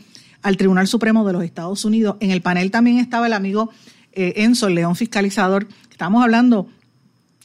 [0.45, 2.17] al Tribunal Supremo de los Estados Unidos.
[2.19, 3.71] En el panel también estaba el amigo
[4.12, 5.67] eh, Enzo, León Fiscalizador.
[5.89, 6.67] Estamos hablando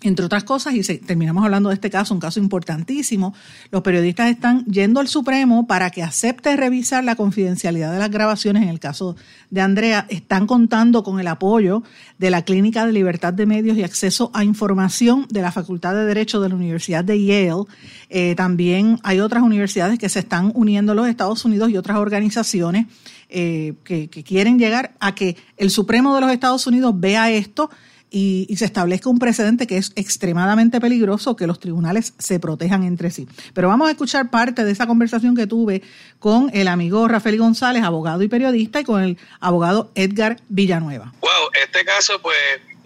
[0.02, 3.34] entre otras cosas, y terminamos hablando de este caso, un caso importantísimo,
[3.70, 8.62] los periodistas están yendo al Supremo para que acepte revisar la confidencialidad de las grabaciones.
[8.62, 9.16] En el caso
[9.50, 11.82] de Andrea, están contando con el apoyo
[12.18, 16.04] de la Clínica de Libertad de Medios y Acceso a Información de la Facultad de
[16.04, 17.64] Derecho de la Universidad de Yale.
[18.08, 21.98] Eh, también hay otras universidades que se están uniendo a los Estados Unidos y otras
[21.98, 22.86] organizaciones
[23.28, 27.70] eh, que quieren llegar a que el Supremo de los Estados Unidos vea esto
[28.10, 33.10] y, se establezca un precedente que es extremadamente peligroso que los tribunales se protejan entre
[33.10, 33.28] sí.
[33.54, 35.82] Pero vamos a escuchar parte de esa conversación que tuve
[36.18, 41.14] con el amigo Rafael González, abogado y periodista, y con el abogado Edgar Villanueva.
[41.20, 42.36] Wow, este caso, pues,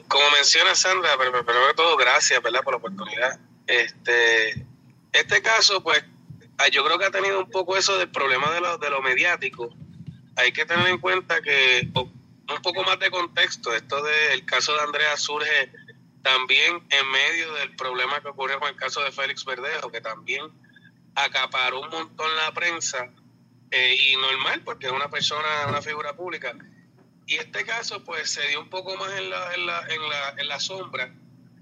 [0.08, 3.38] como menciona Sandra, pero primero de todo, gracias, ¿verdad?, por la oportunidad.
[3.66, 4.64] Este,
[5.12, 6.04] este caso, pues,
[6.58, 9.00] ah, yo creo que ha tenido un poco eso del problema de lo, de lo
[9.00, 9.70] mediático.
[10.37, 11.88] Hay que tener en cuenta que
[12.48, 15.72] un poco más de contexto, esto del caso de Andrea surge
[16.22, 20.50] también en medio del problema que ocurrió con el caso de Félix Verdejo, que también
[21.14, 23.11] acaparó un montón la prensa,
[23.70, 26.54] eh, y normal, porque es una persona, una figura pública.
[27.26, 30.35] Y este caso, pues, se dio un poco más en la, en la, en la,
[30.38, 31.12] en la sombra,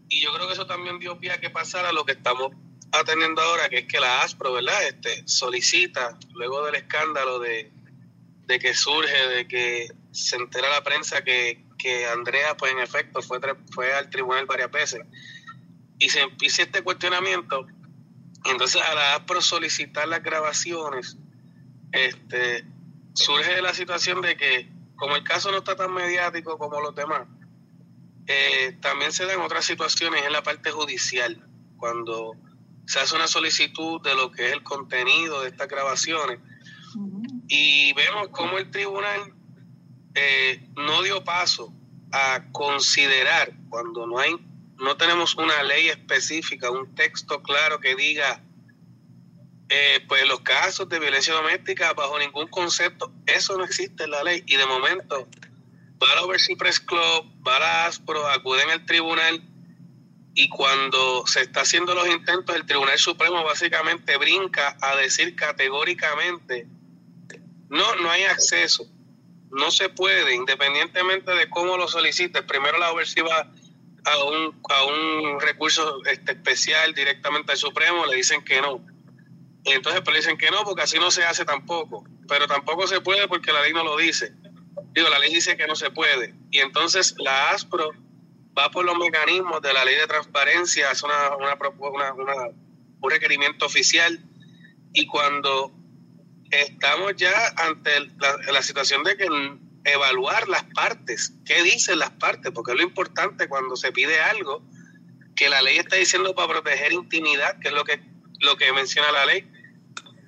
[0.09, 2.53] y yo creo que eso también dio pie a que pasara lo que estamos
[2.93, 4.87] atendiendo ahora, que es que la ASPRO, ¿verdad?
[4.87, 7.73] Este, solicita, luego del escándalo de,
[8.47, 11.65] de que surge, de que se entera la prensa que,
[12.13, 13.41] Andrea, pues en efecto, fue,
[13.73, 15.01] fue al tribunal varias veces.
[15.99, 17.67] Y se empieza este cuestionamiento.
[18.45, 21.17] Entonces, a la por solicitar las grabaciones,
[21.93, 22.65] este,
[23.15, 27.27] surge la situación de que, como el caso no está tan mediático como los demás,
[28.27, 31.45] eh, también se dan otras situaciones en la parte judicial,
[31.79, 32.37] cuando
[32.87, 36.39] se hace una solicitud de lo que es el contenido de estas grabaciones.
[37.49, 39.35] Y vemos cómo el tribunal
[40.15, 41.73] eh, no dio paso
[42.13, 44.37] a considerar cuando no hay
[44.83, 48.43] no tenemos una ley específica, un texto claro que diga
[49.69, 54.23] eh, pues los casos de violencia doméstica bajo ningún concepto, eso no existe en la
[54.25, 54.43] ley.
[54.47, 55.29] Y de momento
[56.03, 59.43] va la Overseas Press Club, va la ASPRO, acuden al tribunal
[60.35, 66.67] Y cuando se está haciendo los intentos, el Tribunal Supremo básicamente brinca a decir categóricamente,
[67.69, 68.87] no, no hay acceso,
[69.53, 72.43] no se puede, independientemente de cómo lo solicites.
[72.43, 73.51] Primero la va
[74.05, 78.85] a un, a un recurso este, especial directamente al Supremo, le dicen que no.
[79.65, 82.05] Entonces pues, le dicen que no, porque así no se hace tampoco.
[82.27, 84.33] Pero tampoco se puede porque la ley no lo dice.
[84.95, 86.35] Digo, la ley dice que no se puede.
[86.51, 87.91] Y entonces la ASPRO
[88.59, 91.59] va por los mecanismos de la ley de transparencia, es una, una,
[92.15, 92.49] una,
[93.01, 94.19] un requerimiento oficial.
[94.95, 95.73] Y cuando
[96.53, 97.91] estamos ya ante
[98.53, 99.27] la, situación de que
[99.85, 104.63] evaluar las partes, qué dicen las partes, porque es lo importante cuando se pide algo
[105.35, 108.01] que la ley está diciendo para proteger intimidad, que es lo que
[108.43, 109.49] lo que menciona la ley,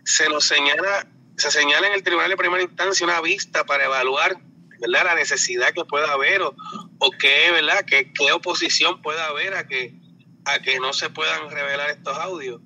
[0.05, 1.07] se nos señala,
[1.37, 4.37] se señala en el tribunal de primera instancia una vista para evaluar
[4.79, 5.05] ¿verdad?
[5.05, 6.55] la necesidad que pueda haber o,
[6.99, 7.85] o qué, ¿verdad?
[7.85, 9.95] Que, qué oposición pueda haber a que,
[10.45, 12.61] a que no se puedan revelar estos audios.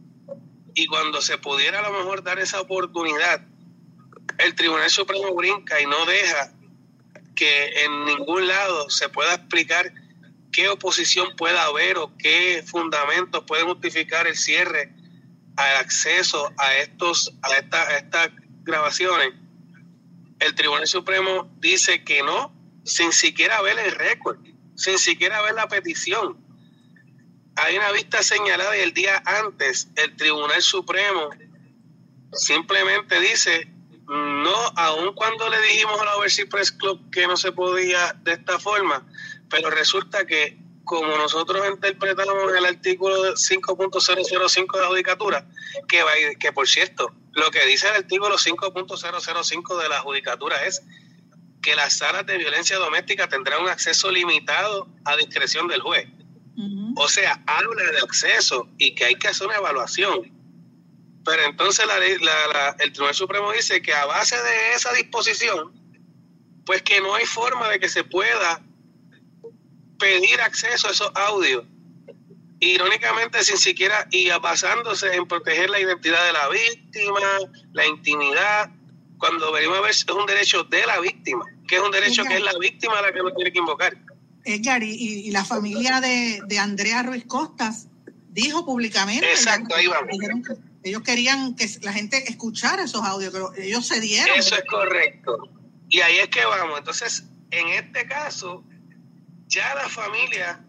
[0.78, 3.40] Y cuando se pudiera a lo mejor dar esa oportunidad,
[4.38, 6.52] el Tribunal Supremo brinca y no deja
[7.34, 9.92] que en ningún lado se pueda explicar
[10.52, 14.92] qué oposición pueda haber o qué fundamentos pueden justificar el cierre
[15.56, 18.30] al acceso a estos a, a estas
[18.62, 19.34] grabaciones
[20.38, 22.52] el Tribunal Supremo dice que no,
[22.84, 24.38] sin siquiera ver el récord,
[24.76, 26.38] sin siquiera ver la petición.
[27.58, 31.30] Hay una vista señalada y el día antes el Tribunal Supremo
[32.32, 33.68] simplemente dice
[34.08, 38.32] no, aun cuando le dijimos a la Overseas Press Club que no se podía de
[38.32, 39.06] esta forma,
[39.50, 45.46] pero resulta que como nosotros interpretamos el artículo 5.005 de la judicatura,
[45.86, 46.02] que,
[46.40, 50.82] que por cierto, lo que dice el artículo 5.005 de la judicatura es
[51.60, 56.08] que las salas de violencia doméstica tendrán un acceso limitado a discreción del juez.
[57.00, 60.32] O sea, habla de acceso y que hay que hacer una evaluación.
[61.24, 61.86] Pero entonces
[62.78, 65.72] el Tribunal Supremo dice que a base de esa disposición,
[66.66, 68.62] pues que no hay forma de que se pueda
[69.98, 71.64] pedir acceso a esos audios
[72.60, 77.20] irónicamente sin siquiera y basándose en proteger la identidad de la víctima,
[77.72, 78.70] la intimidad,
[79.18, 82.34] cuando venimos a ver es un derecho de la víctima, que es un derecho que
[82.34, 83.96] es la víctima la que lo tiene que invocar.
[84.44, 87.88] Edgar, y, la familia de, Andrea Ruiz Costas
[88.30, 89.30] dijo públicamente.
[89.30, 90.16] Exacto, ahí vamos.
[90.82, 94.38] ellos querían que la gente escuchara esos audios, pero ellos se dieron.
[94.38, 95.50] Eso es correcto.
[95.88, 96.78] Y ahí es que vamos.
[96.78, 98.64] Entonces, en este caso,
[99.46, 100.64] ya la familia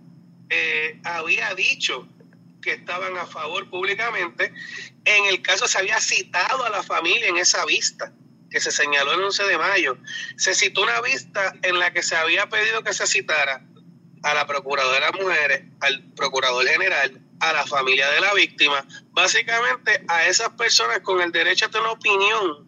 [0.49, 2.07] eh, había dicho
[2.61, 4.53] que estaban a favor públicamente.
[5.05, 8.13] En el caso se había citado a la familia en esa vista
[8.49, 9.97] que se señaló el 11 de mayo.
[10.37, 13.65] Se citó una vista en la que se había pedido que se citara
[14.23, 20.03] a la Procuradora de Mujeres, al Procurador General, a la familia de la víctima, básicamente
[20.07, 22.67] a esas personas con el derecho a tener opinión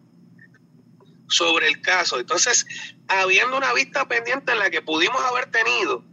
[1.28, 2.18] sobre el caso.
[2.18, 2.66] Entonces,
[3.08, 6.04] habiendo una vista pendiente en la que pudimos haber tenido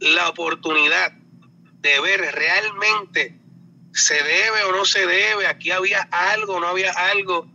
[0.00, 3.38] la oportunidad de ver realmente
[3.92, 7.50] se debe o no se debe, aquí había algo, no había algo,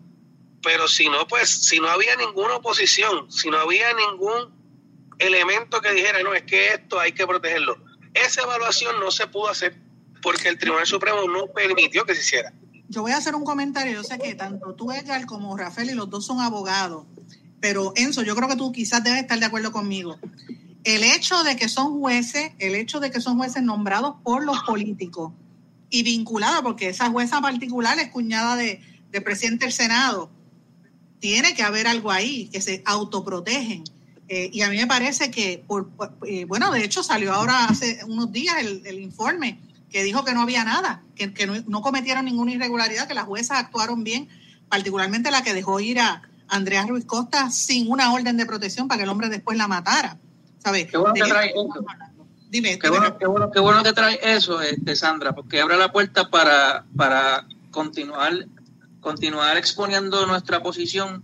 [0.66, 4.54] pero si no, pues, si no había ninguna oposición, si no había ningún
[5.20, 7.78] elemento que dijera, no, es que esto hay que protegerlo,
[8.14, 9.80] esa evaluación no se pudo hacer
[10.22, 12.52] porque el Tribunal Supremo no permitió que se hiciera.
[12.90, 15.94] Yo voy a hacer un comentario, yo sé que tanto tú, Edgar, como Rafael, y
[15.94, 17.06] los dos son abogados,
[17.62, 20.20] pero Enzo, yo creo que tú quizás debes estar de acuerdo conmigo
[20.86, 24.60] el hecho de que son jueces, el hecho de que son jueces nombrados por los
[24.62, 25.34] políticos
[25.90, 30.30] y vinculados, porque esa jueza particular es cuñada de, del presidente del Senado,
[31.26, 33.84] tiene que haber algo ahí, que se autoprotegen.
[34.28, 35.90] Eh, y a mí me parece que, por,
[36.28, 39.60] eh, bueno, de hecho salió ahora hace unos días el, informe
[39.90, 43.58] que dijo que no había nada, que, no, no, cometieron ninguna irregularidad, que las juezas
[43.58, 44.30] actuaron bien,
[44.70, 49.00] particularmente la que dejó ir a Andrea Ruiz Costa sin una orden de protección para
[49.00, 50.20] que el hombre después la matara.
[50.92, 51.86] Qué bueno que trae eso.
[52.52, 55.92] Dime, qué, bueno, qué, bueno, qué bueno que trae eso, este, Sandra, porque abre la
[55.92, 58.46] puerta para, para continuar,
[59.06, 61.22] continuar exponiendo nuestra posición,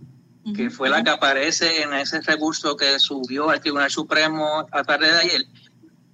[0.54, 5.12] que fue la que aparece en ese recurso que subió al Tribunal Supremo a tarde
[5.12, 5.46] de ayer,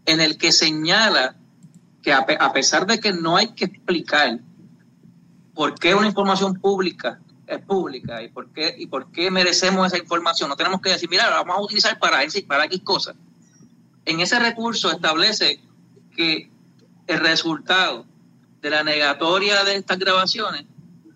[0.06, 1.36] en el que señala
[2.02, 4.38] que a, a pesar de que no hay que explicar
[5.52, 9.98] por qué una información pública es pública y por qué y por qué merecemos esa
[9.98, 10.48] información.
[10.48, 13.14] No tenemos que decir, mira, la vamos a utilizar para, para X cosas.
[14.06, 15.60] En ese recurso establece
[16.16, 16.50] que
[17.06, 18.06] el resultado
[18.62, 20.64] de la negatoria de estas grabaciones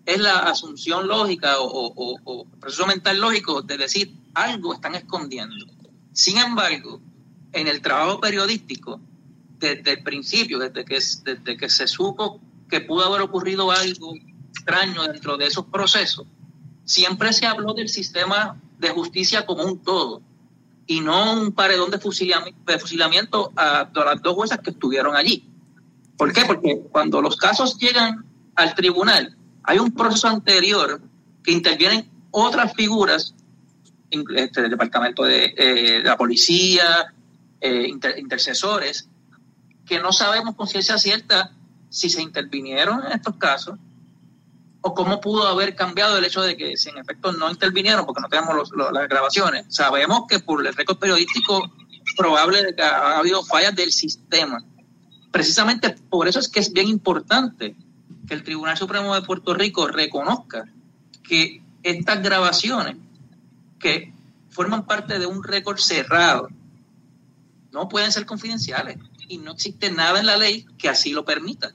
[0.05, 5.67] es la asunción lógica o, proceso mental lógico de decir algo están escondiendo.
[6.13, 7.01] Sin embargo,
[7.53, 9.01] en el trabajo periodístico
[9.59, 14.15] desde el principio, desde que, desde que se supo que pudo haber ocurrido algo
[14.49, 16.27] extraño dentro de esos procesos,
[16.85, 20.23] siempre se habló del sistema de justicia como un todo
[20.87, 25.49] y no un paredón de fusilamiento a, las dos juezas que estuvieron allí.
[26.17, 26.45] ¿Por qué?
[26.45, 28.25] Porque cuando los casos llegan
[28.57, 31.01] al tribunal, hay un proceso anterior
[31.43, 33.35] que intervienen otras figuras
[34.11, 37.15] este, del departamento de, eh, la policía,
[37.61, 39.09] eh, intercesores,
[39.87, 41.53] que no sabemos con ciencia cierta
[41.89, 43.79] si se intervinieron en estos casos
[44.81, 48.21] o cómo pudo haber cambiado el hecho de que si en efecto no intervinieron porque
[48.21, 49.67] no tenemos las grabaciones.
[49.69, 51.71] Sabemos que por el récord periodístico
[52.17, 54.63] probable de que ha habido fallas del sistema.
[55.31, 57.77] Precisamente por eso es que es bien importante
[58.27, 60.65] que el Tribunal Supremo de Puerto Rico reconozca
[61.23, 62.97] que estas grabaciones
[63.79, 64.13] que
[64.51, 66.49] forman parte de un récord cerrado
[67.73, 68.99] no pueden ser confidenciales
[69.29, 71.73] y no existe nada en la ley que así lo permita.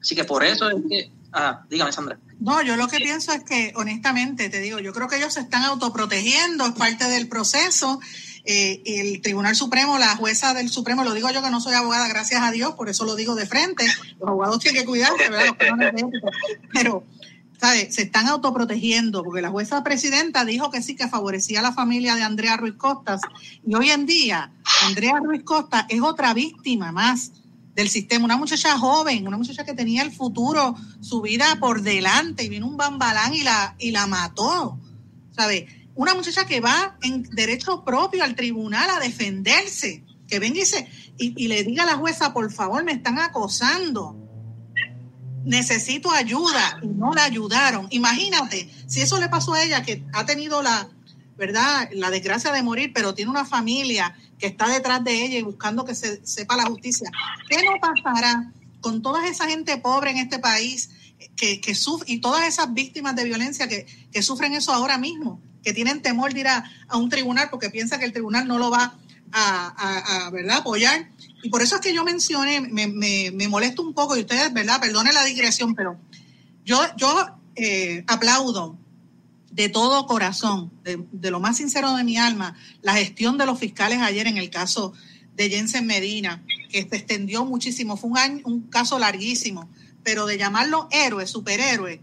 [0.00, 1.10] Así que por eso es que...
[1.32, 2.18] Ah, dígame, Sandra.
[2.40, 5.40] No, yo lo que pienso es que, honestamente, te digo, yo creo que ellos se
[5.40, 8.00] están autoprotegiendo, es parte del proceso.
[8.44, 12.08] Eh, el Tribunal Supremo, la jueza del Supremo, lo digo yo que no soy abogada,
[12.08, 13.84] gracias a Dios, por eso lo digo de frente.
[14.18, 15.56] Los abogados tienen que cuidarse, ¿verdad?
[16.72, 17.04] Pero,
[17.60, 17.94] ¿sabes?
[17.94, 22.14] Se están autoprotegiendo, porque la jueza presidenta dijo que sí, que favorecía a la familia
[22.14, 23.20] de Andrea Ruiz Costas.
[23.66, 24.52] Y hoy en día,
[24.86, 27.32] Andrea Ruiz Costas es otra víctima más
[27.74, 32.44] del sistema, una muchacha joven, una muchacha que tenía el futuro, su vida por delante,
[32.44, 34.78] y vino un bambalán y la, y la mató,
[35.36, 35.68] ¿sabe?
[35.94, 40.64] Una muchacha que va en derecho propio al tribunal a defenderse, que venga y,
[41.26, 44.16] y, y le diga a la jueza, por favor, me están acosando,
[45.44, 47.88] necesito ayuda, y no la ayudaron.
[47.90, 50.88] Imagínate, si eso le pasó a ella, que ha tenido la,
[51.36, 51.88] ¿verdad?
[51.92, 55.84] La desgracia de morir, pero tiene una familia que está detrás de ella y buscando
[55.84, 57.10] que se sepa la justicia.
[57.48, 60.90] ¿Qué no pasará con toda esa gente pobre en este país
[61.36, 63.86] que, sufre, y todas esas víctimas de violencia que,
[64.22, 68.04] sufren eso ahora mismo, que tienen temor de ir a, un tribunal porque piensa que
[68.04, 68.94] el tribunal no lo va
[69.32, 70.58] a, a, ¿verdad?
[70.58, 71.10] apoyar?
[71.42, 74.80] Y por eso es que yo mencioné, me, me, molesto un poco, y ustedes, ¿verdad?
[74.80, 75.98] Perdone la digresión, pero
[76.64, 78.76] yo, yo eh, aplaudo
[79.50, 84.00] de todo corazón, de, lo más sincero de mi alma, la gestión de los fiscales
[84.00, 84.92] ayer en el caso
[85.36, 89.68] de Jensen Medina, que se extendió muchísimo, fue un, año, un caso larguísimo,
[90.02, 92.00] pero de llamarlo héroe, superhéroe,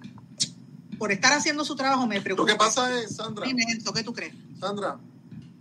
[0.97, 2.51] por estar haciendo su trabajo me preocupa.
[2.51, 3.45] Lo que pasa es, Sandra.
[3.45, 4.33] Dime ¿qué tú crees?
[4.59, 4.97] Sandra,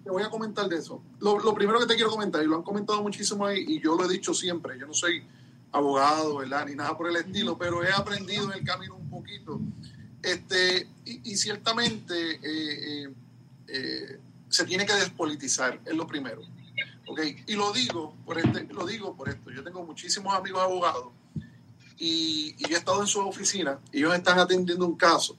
[0.04, 1.02] te voy a comentar de eso.
[1.20, 4.04] Lo, primero que te quiero comentar, y lo han comentado muchísimo ahí, y yo lo
[4.04, 5.24] he dicho siempre, yo no soy
[5.72, 6.66] abogado, ¿verdad?
[6.66, 9.60] Ni nada por el estilo, pero he aprendido en el camino un poquito
[10.26, 12.40] este, y, ciertamente eh,
[13.04, 13.14] eh,
[13.68, 14.18] eh,
[14.48, 16.42] se tiene que despolitizar, es lo primero.
[17.06, 17.36] ¿okay?
[17.46, 19.52] Y lo digo, por este, lo digo por esto.
[19.52, 21.12] Yo tengo muchísimos amigos abogados
[21.98, 25.36] y, yo he estado en su oficina y ellos están atendiendo un caso.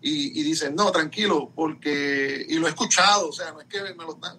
[0.00, 4.04] Y, dicen, no, tranquilo, porque, y lo he escuchado, o sea, no es que me
[4.04, 4.38] lo están,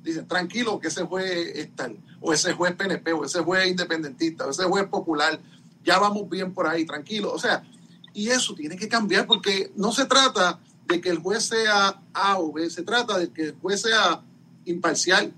[0.00, 4.46] dicen, tranquilo, que ese juez es tal, o ese juez PNP, o ese juez independentista,
[4.46, 5.40] o ese juez popular,
[5.84, 7.32] ya vamos bien por ahí, tranquilo.
[7.32, 7.64] O sea,
[8.12, 12.38] y eso tiene que cambiar porque no se trata de que el juez sea A
[12.38, 14.22] o B, se trata de que el juez sea
[14.64, 15.32] imparcial.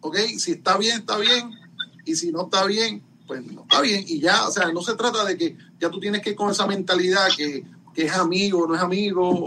[0.00, 0.16] ¿Ok?
[0.38, 1.50] Si está bien, está bien.
[2.04, 4.04] Y si no está bien, pues no está bien.
[4.08, 6.50] Y ya, o sea, no se trata de que ya tú tienes que ir con
[6.50, 7.64] esa mentalidad que,
[7.94, 9.44] es amigo, no es amigo,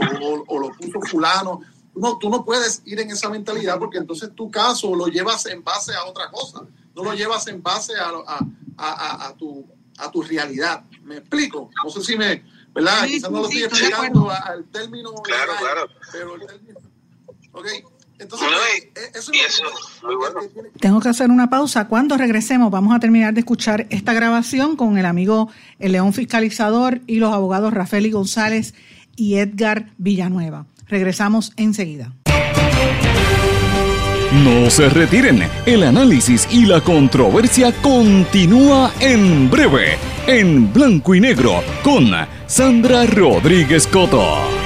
[0.48, 1.62] o, lo puso fulano.
[1.96, 5.64] No, tú no puedes ir en esa mentalidad porque entonces tu caso lo llevas en
[5.64, 6.62] base a otra cosa.
[6.94, 8.46] No lo llevas en base a,
[8.78, 9.66] a tu,
[9.98, 10.84] a tu realidad.
[11.04, 11.70] ¿Me explico?
[11.84, 13.06] No sé si me, ¿verdad?
[13.08, 15.14] Quizás no lo estoy explicando al término.
[15.16, 15.90] Claro, claro.
[16.12, 16.80] Pero el término.
[17.54, 17.68] Ok.
[18.22, 18.48] Entonces,
[19.16, 19.62] eso, es
[20.04, 20.40] muy bueno.
[20.80, 21.88] Tengo que hacer una pausa.
[21.88, 25.50] Cuando regresemos, vamos a terminar de escuchar esta grabación con el amigo
[25.80, 28.76] el León Fiscalizador y los abogados Rafael González
[29.16, 30.68] y Edgar Villanueva.
[30.88, 32.14] Regresamos enseguida.
[34.44, 39.98] No se retiren, el análisis y la controversia continúa en breve,
[40.28, 42.12] en blanco y negro, con
[42.48, 44.61] Sandra Rodríguez Coto.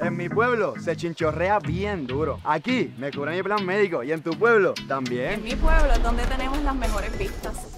[0.00, 2.38] En mi pueblo se chinchorrea bien duro.
[2.44, 5.32] Aquí me cubre mi plan médico y en tu pueblo también.
[5.32, 7.77] En mi pueblo es donde tenemos las mejores vistas.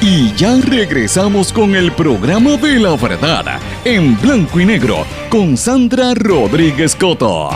[0.00, 6.12] Y ya regresamos con el programa de la verdad en blanco y negro con Sandra
[6.14, 7.50] Rodríguez Coto.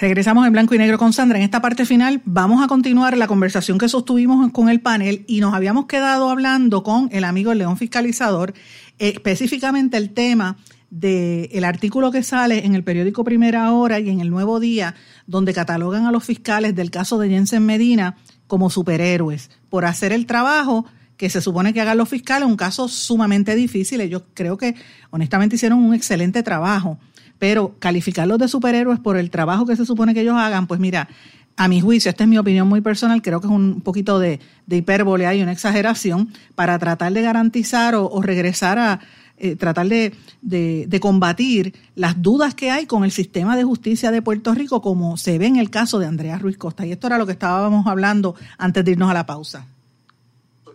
[0.00, 1.38] Regresamos en blanco y negro con Sandra.
[1.38, 5.40] En esta parte final vamos a continuar la conversación que sostuvimos con el panel y
[5.40, 8.54] nos habíamos quedado hablando con el amigo León Fiscalizador,
[8.98, 10.56] eh, específicamente el tema
[10.90, 14.94] del artículo que sale en el periódico Primera Hora y en el Nuevo Día,
[15.26, 18.16] donde catalogan a los fiscales del caso de Jensen Medina
[18.46, 20.86] como superhéroes por hacer el trabajo
[21.18, 24.00] que se supone que hagan los fiscales, un caso sumamente difícil.
[24.08, 24.76] Yo creo que
[25.10, 26.98] honestamente hicieron un excelente trabajo,
[27.38, 31.08] pero calificarlos de superhéroes por el trabajo que se supone que ellos hagan, pues mira,
[31.56, 34.38] a mi juicio, esta es mi opinión muy personal, creo que es un poquito de,
[34.66, 39.00] de hipérbole, hay una exageración para tratar de garantizar o regresar a,
[39.40, 44.10] eh, tratar de, de, de, combatir las dudas que hay con el sistema de justicia
[44.10, 46.84] de Puerto Rico, como se ve en el caso de Andrea Ruiz Costa.
[46.84, 49.66] Y esto era lo que estábamos hablando antes de irnos a la pausa.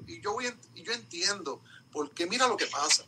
[0.08, 0.46] Y yo, voy,
[0.76, 1.62] yo entiendo,
[1.92, 3.04] porque mira lo que pasa.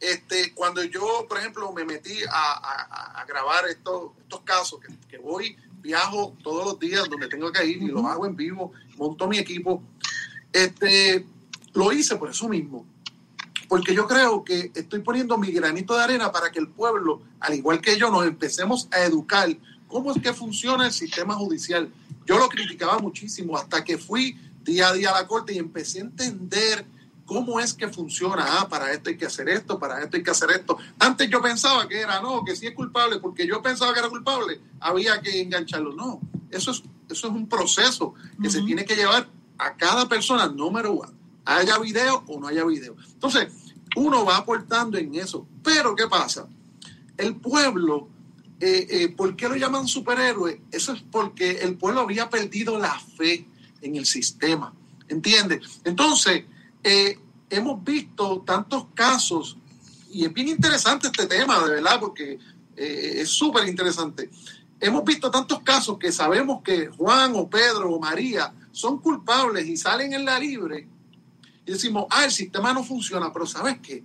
[0.00, 4.92] Este, cuando yo, por ejemplo, me metí a, a, a grabar estos, estos casos, que,
[5.08, 8.72] que, voy, viajo todos los días donde tengo que ir y lo hago en vivo,
[8.96, 9.80] monto mi equipo,
[10.52, 11.24] este,
[11.72, 12.84] lo hice por eso mismo
[13.68, 17.54] porque yo creo que estoy poniendo mi granito de arena para que el pueblo, al
[17.54, 19.48] igual que yo, nos empecemos a educar
[19.88, 21.90] cómo es que funciona el sistema judicial.
[22.26, 25.98] Yo lo criticaba muchísimo hasta que fui día a día a la corte y empecé
[25.98, 26.86] a entender
[27.24, 28.44] cómo es que funciona.
[28.46, 30.76] Ah, para esto hay que hacer esto, para esto hay que hacer esto.
[30.98, 34.08] Antes yo pensaba que era, no, que si es culpable, porque yo pensaba que era
[34.08, 35.92] culpable, había que engancharlo.
[35.92, 38.52] No, eso es, eso es un proceso que uh -huh.
[38.52, 41.15] se tiene que llevar a cada persona, número uno
[41.46, 42.96] haya video o no haya video.
[43.12, 43.48] Entonces,
[43.94, 45.46] uno va aportando en eso.
[45.62, 46.46] Pero, ¿qué pasa?
[47.16, 48.08] El pueblo,
[48.60, 50.60] eh, eh, ¿por qué lo llaman superhéroe?
[50.70, 53.46] Eso es porque el pueblo había perdido la fe
[53.80, 54.74] en el sistema.
[55.08, 55.80] ¿Entiendes?
[55.84, 56.44] Entonces,
[56.82, 57.18] eh,
[57.48, 59.56] hemos visto tantos casos,
[60.10, 62.38] y es bien interesante este tema, de verdad, porque
[62.76, 64.28] es súper interesante.
[64.78, 69.78] Hemos visto tantos casos que sabemos que Juan o Pedro o María son culpables y
[69.78, 70.86] salen en la libre
[71.66, 74.04] y decimos, ah, el sistema no funciona, pero ¿sabes qué?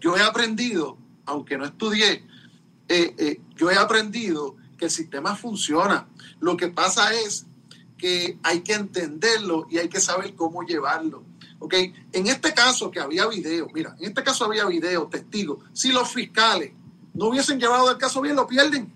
[0.00, 2.24] Yo he aprendido, aunque no estudié,
[2.88, 6.06] eh, eh, yo he aprendido que el sistema funciona.
[6.40, 7.46] Lo que pasa es
[7.96, 11.24] que hay que entenderlo y hay que saber cómo llevarlo.
[11.58, 11.74] ¿ok?
[12.12, 15.64] En este caso que había video, mira, en este caso había video, testigos.
[15.72, 16.72] Si los fiscales
[17.14, 18.92] no hubiesen llevado el caso bien, lo pierden.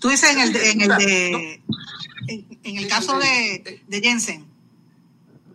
[0.00, 1.62] Tú dices en el de, en el, de,
[2.28, 4.49] en, en el caso de, de Jensen.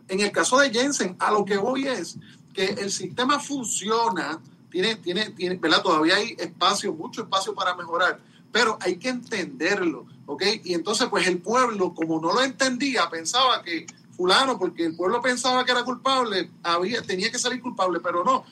[0.07, 2.17] En el caso de Jensen, a lo que voy es
[2.53, 4.39] que el sistema funciona,
[4.69, 5.81] tiene, tiene, tiene, ¿verdad?
[5.81, 8.19] Todavía hay espacio, mucho espacio para mejorar,
[8.51, 10.43] pero hay que entenderlo, ¿ok?
[10.63, 13.85] Y entonces, pues el pueblo, como no lo entendía, pensaba que
[14.15, 18.45] fulano, porque el pueblo pensaba que era culpable, había, tenía que salir culpable, pero no.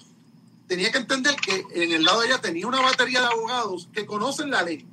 [0.67, 4.05] Tenía que entender que en el lado de ella tenía una batería de abogados que
[4.05, 4.85] conocen la ley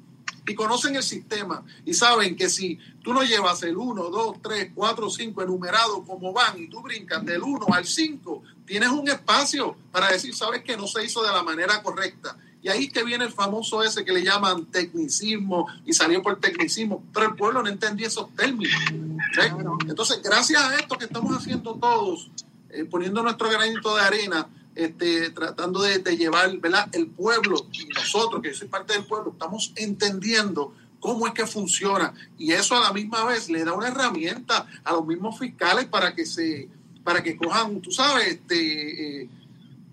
[0.46, 4.72] y conocen el sistema y saben que si tú no llevas el 1, 2, 3,
[4.74, 9.76] 4, 5 enumerado como van y tú brincas del 1 al 5, tienes un espacio
[9.92, 12.36] para decir, sabes que no se hizo de la manera correcta.
[12.62, 17.02] Y ahí que viene el famoso ese que le llaman tecnicismo y salió por tecnicismo,
[17.12, 18.78] pero el pueblo no entendía esos términos.
[18.88, 19.40] ¿sí?
[19.88, 22.30] Entonces, gracias a esto que estamos haciendo todos,
[22.68, 26.88] eh, poniendo nuestro granito de arena, este, tratando de, llevar ¿verdad?
[26.92, 31.46] el pueblo y nosotros, que yo soy parte del pueblo, estamos entendiendo cómo es que
[31.46, 35.86] funciona y eso a la misma vez le da una herramienta a los mismos fiscales
[35.86, 36.68] para que se
[37.02, 39.28] para que cojan, tú sabes, este, eh,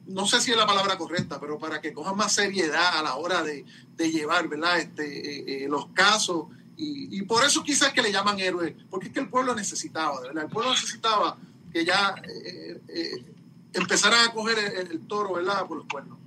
[0.07, 3.15] no sé si es la palabra correcta, pero para que cojan más seriedad a la
[3.15, 3.65] hora de,
[3.97, 4.77] llevar ¿verdad?
[4.77, 9.13] Este, eh, eh, los casos y, por eso quizás que le llaman héroes, porque es
[9.13, 11.37] que el pueblo necesitaba, el pueblo necesitaba
[11.73, 12.13] que ya
[13.79, 15.65] empezaran a coger el, el, toro, ¿verdad?
[15.67, 16.17] Por los cuernos.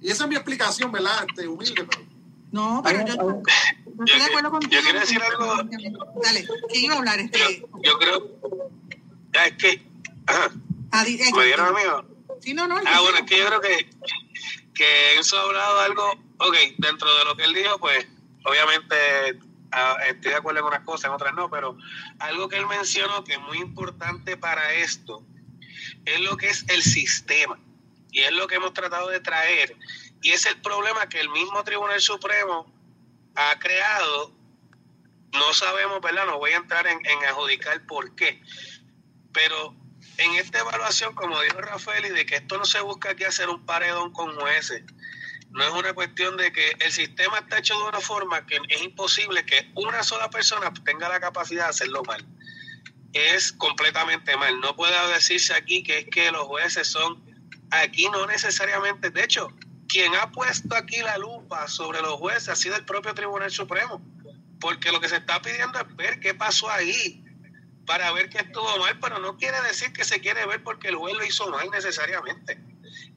[0.00, 1.26] Y esa es mi explicación, ¿verdad?
[1.28, 2.02] Este, humilde, pero...
[2.52, 4.72] No, pero yo, yo estoy de acuerdo contigo.
[4.72, 5.56] Yo quiero decir algo.
[6.20, 7.20] Dale, ¿quién iba a hablar?
[7.20, 8.40] Este, Yo, yo creo.
[9.38, 9.86] Ah, es que.
[10.26, 10.50] Ajá.
[10.90, 11.82] ah, eh, ¿Me dieron a mí?
[11.86, 12.04] o?
[12.40, 12.76] Sí, no, no.
[12.78, 13.90] Ah, que bueno, es que yo creo que,
[14.74, 18.08] que Enzo ha hablado algo, ok, dentro de lo que él dijo, pues
[18.44, 18.96] obviamente
[19.70, 21.76] ah, estoy de acuerdo en unas cosas, en otras no, pero
[22.18, 25.22] algo que él mencionó que es muy importante para esto
[26.14, 27.58] es lo que es el sistema
[28.10, 29.76] y es lo que hemos tratado de traer
[30.22, 32.72] y es el problema que el mismo Tribunal Supremo
[33.34, 34.34] ha creado.
[35.32, 36.26] No sabemos, ¿verdad?
[36.26, 38.42] No voy a entrar en, en adjudicar por qué,
[39.32, 39.74] pero
[40.18, 43.48] en esta evaluación, como dijo Rafael, y de que esto no se busca aquí hacer
[43.48, 44.82] un paredón con jueces,
[45.50, 48.82] no es una cuestión de que el sistema está hecho de una forma que es
[48.82, 52.24] imposible que una sola persona tenga la capacidad de hacerlo mal.
[53.12, 54.60] Es completamente mal.
[54.60, 57.22] No puede decirse aquí que es que los jueces son,
[57.70, 59.48] aquí no necesariamente, de hecho,
[59.88, 64.00] quien ha puesto aquí la lupa sobre los jueces ha sido el propio Tribunal Supremo,
[64.60, 67.24] porque lo que se está pidiendo es ver qué pasó ahí
[67.86, 70.94] para ver que estuvo mal, pero no quiere decir que se quiere ver porque el
[70.96, 72.60] juez lo hizo mal necesariamente.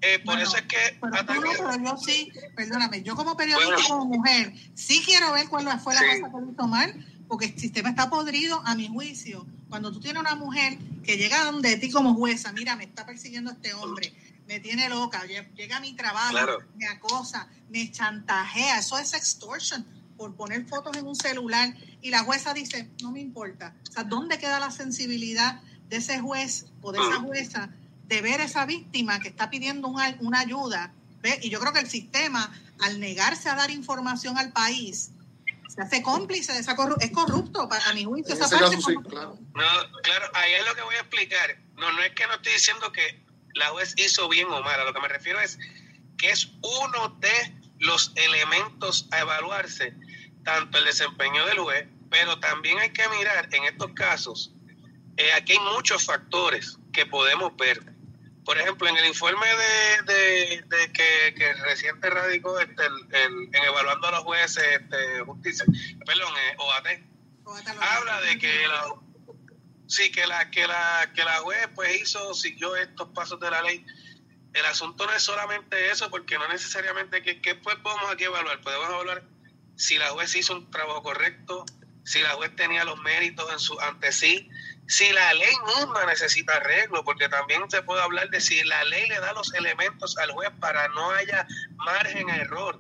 [0.02, 3.38] Eh, por Bueno, eso es que Pero tú no, pero yo sí, perdóname, yo como
[3.38, 3.88] periodista, Bueno.
[3.88, 6.22] como mujer, sí quiero ver cuál fue la Sí.
[6.22, 9.44] cosa que lo hizo mal, porque el sistema está podrido a mi juicio.
[9.68, 13.50] Cuando tú tienes una mujer que llega donde ti como jueza, mira, me está persiguiendo
[13.50, 14.14] este hombre,
[14.48, 16.60] me tiene loca, lle- llega a mi trabajo, Claro.
[16.78, 19.84] me acosa, me chantajea, eso es extortion
[20.16, 23.74] por poner fotos en un celular y la jueza dice, no me importa.
[23.90, 25.60] O sea, ¿dónde queda la sensibilidad
[25.90, 27.70] de ese juez o de esa jueza
[28.10, 30.94] de ver esa víctima que está pidiendo una, una ayuda?
[31.24, 31.40] ¿Ve?
[31.42, 35.10] Y yo creo que el sistema, al negarse a dar información al país,
[35.70, 37.10] se hace cómplice de esa corrupción.
[37.10, 38.34] Es corrupto, pa- a mi juicio.
[38.34, 39.38] Esa parte caso sí, como- claro.
[39.54, 41.58] No, claro, ahí es lo que voy a explicar.
[41.76, 43.24] No, no es que no estoy diciendo que
[43.56, 44.80] la juez hizo bien o mal.
[44.80, 45.58] A lo que me refiero es
[46.18, 49.94] que es uno de los elementos a evaluarse,
[50.44, 54.52] tanto el desempeño del juez, pero también hay que mirar en estos casos,
[55.18, 57.93] eh, aquí hay muchos factores que podemos ver.
[58.46, 63.56] Por ejemplo, en el informe de, de- de que, que reciente radicó este, el, el-
[63.56, 65.66] en evaluando a los jueces este, justicia,
[66.06, 66.88] perdón, eh, OAT,
[67.82, 68.84] habla de que la,
[69.88, 73.62] sí que la que la que la juez pues hizo siguió estos pasos de la
[73.62, 73.86] ley.
[74.54, 78.28] El asunto no es solamente eso porque no necesariamente que, que pues vamos aquí a
[78.28, 78.62] evaluar.
[78.62, 79.24] Podemos evaluar
[79.76, 81.66] si la juez hizo un trabajo correcto
[82.04, 84.50] si la juez tenía los méritos en su ante sí
[84.88, 89.08] si la ley misma necesita arreglo porque también se puede hablar de si la ley
[89.08, 92.80] le da los elementos al juez para no haya margen a error.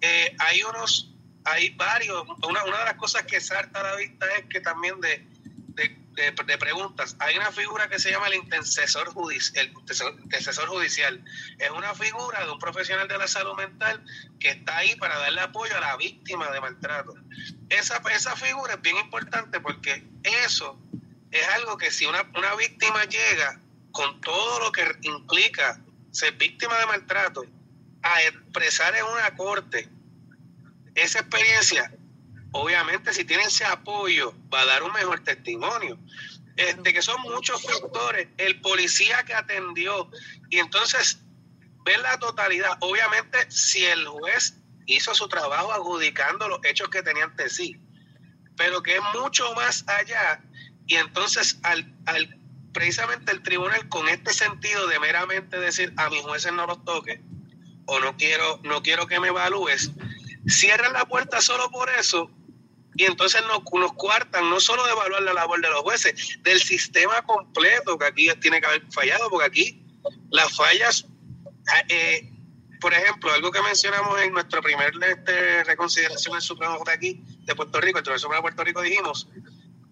[0.00, 1.12] Eh, hay unos
[1.44, 5.00] hay varios, una, una de las cosas que salta a la vista es que también
[5.00, 5.26] de,
[6.12, 9.68] de, de- preguntas, hay una figura que se llama el intercesor, judici- el
[10.22, 11.24] intercesor judicial.
[11.58, 14.04] Es una figura de un profesional de la salud mental
[14.38, 17.14] que está ahí para darle apoyo a la víctima de maltrato.
[17.68, 20.78] Esa, esa figura es bien importante porque eso
[21.30, 23.60] es algo que si una, una víctima llega
[23.92, 25.80] con todo lo que implica
[26.10, 27.44] ser víctima de maltrato
[28.02, 29.88] a expresar en una corte
[30.94, 31.92] esa experiencia,
[32.52, 35.98] obviamente si tiene ese apoyo, va a dar un mejor testimonio.
[36.56, 40.10] Este, que son muchos factores, el policía que atendió,
[40.50, 41.20] y entonces
[41.84, 47.24] ver la totalidad, obviamente si el juez hizo su trabajo adjudicando los hechos que tenía
[47.24, 47.80] ante sí,
[48.56, 50.42] pero que es mucho más allá,
[50.86, 52.38] y entonces al, al
[52.74, 57.22] precisamente el tribunal con este sentido de meramente decir a mis jueces no los toque,
[57.86, 59.92] o no quiero, no quiero que me evalúes,
[60.46, 62.30] cierran la puerta solo por eso
[62.94, 66.60] y entonces nos, nos cuartan no solo de evaluar la labor de los jueces, del
[66.60, 69.82] sistema completo que aquí tiene que haber fallado, porque aquí
[70.30, 71.06] las fallas,
[71.88, 72.30] eh,
[72.80, 77.54] por ejemplo, algo que mencionamos en nuestro primer este, reconsideración del Supremo de aquí, de
[77.54, 79.28] Puerto Rico, el Tribunal Supremo de Puerto Rico, dijimos,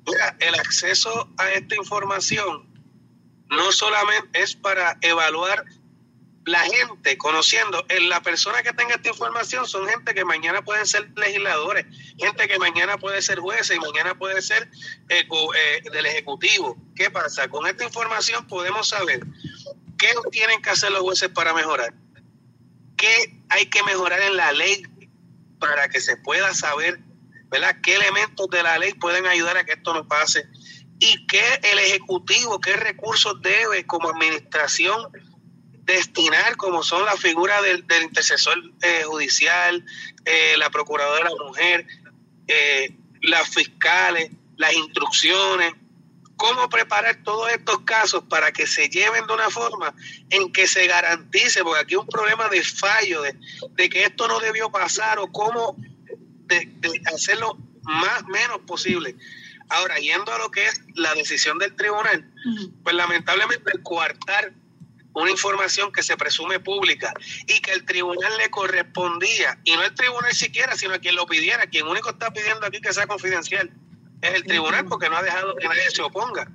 [0.07, 2.67] mira, el acceso a esta información
[3.51, 5.65] no solamente es para evaluar
[6.49, 10.87] la gente conociendo, en la persona que tenga esta información son gente que mañana pueden
[10.87, 11.87] ser legisladores,
[12.17, 14.71] gente que mañana puede ser jueces y mañana puede ser
[15.09, 16.77] eh, eh, del Ejecutivo.
[16.97, 17.49] ¿Qué pasa?
[17.49, 19.21] Con esta información podemos saber
[19.99, 21.93] qué tienen que hacer los jueces para mejorar,
[22.97, 24.83] qué hay que mejorar en la ley
[25.59, 27.01] para que se pueda saber,
[27.51, 27.77] ¿verdad?
[27.83, 30.47] ¿Qué elementos de la ley pueden ayudar a que esto no pase?
[31.01, 35.13] Y qué el Ejecutivo, qué recursos debe como administración
[35.89, 39.85] destinar como son la figura del, del intercesor eh, judicial,
[40.25, 41.87] eh, la procuradora de la mujer,
[42.47, 45.73] eh, las fiscales, las instrucciones,
[46.37, 49.95] cómo preparar todos estos casos para que se lleven de una forma
[50.29, 53.35] en que se garantice, porque aquí hay un problema de fallo, de,
[53.71, 55.75] de que esto no debió pasar o cómo
[56.47, 59.17] de, de hacerlo más menos posible.
[59.71, 62.31] Ahora, yendo a lo que es la decisión del tribunal,
[62.83, 64.53] pues lamentablemente el coartar
[65.19, 67.13] una información que se presume pública
[67.47, 71.27] y que el tribunal le correspondía, y no el tribunal siquiera, sino a quien lo
[71.27, 73.71] pidiera, quien único está pidiendo aquí que sea confidencial,
[74.21, 76.51] es el tribunal porque no ha dejado que nadie se oponga.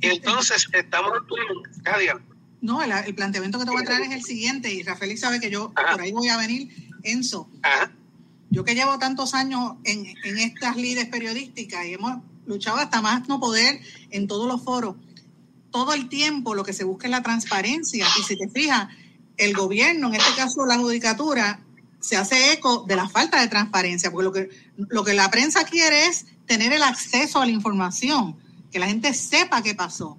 [0.00, 1.12] Y entonces estamos
[1.98, 2.20] dígame.
[2.60, 5.40] No, el, el planteamiento que te voy a traer es el siguiente, y Rafael sabe
[5.40, 6.68] que yo por ahí voy a venir,
[7.02, 7.48] Enzo.
[8.50, 13.26] Yo que llevo tantos años en, en estas lides periodísticas y hemos luchado hasta más
[13.26, 13.80] no poder
[14.10, 14.96] en todos los foros,
[15.72, 18.06] todo el tiempo lo que se busca es la transparencia.
[18.20, 18.88] Y si te fijas,
[19.36, 21.60] el gobierno, en este caso la judicatura,
[21.98, 25.64] se hace eco de la falta de transparencia, porque lo que, lo que la prensa
[25.64, 28.36] quiere es tener el acceso a la información,
[28.70, 30.18] que la gente sepa qué pasó.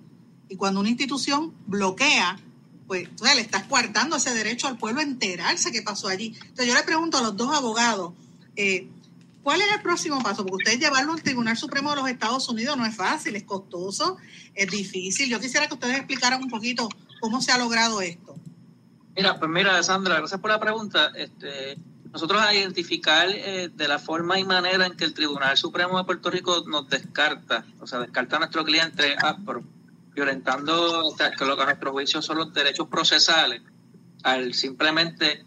[0.49, 2.39] Y cuando una institución bloquea,
[2.87, 6.35] pues le estás coartando ese derecho al pueblo a enterarse qué pasó allí.
[6.41, 8.13] Entonces yo le pregunto a los dos abogados,
[8.55, 8.87] eh,
[9.43, 10.43] ¿cuál es el próximo paso?
[10.45, 14.17] Porque ustedes llevarlo al Tribunal Supremo de los Estados Unidos no es fácil, es costoso,
[14.55, 15.29] es difícil.
[15.29, 16.89] Yo quisiera que ustedes explicaran un poquito
[17.19, 18.35] cómo se ha logrado esto.
[19.15, 21.11] Mira, pues mira, Sandra, gracias por la pregunta.
[21.15, 21.77] Este,
[22.11, 26.03] nosotros a identificar eh, de la forma y manera en que el Tribunal Supremo de
[26.03, 29.63] Puerto Rico nos descarta, o sea, descarta a nuestro cliente ASPRO,
[30.13, 33.61] violentando o sea, que lo que a nuestro juicio son los derechos procesales,
[34.23, 35.43] al simplemente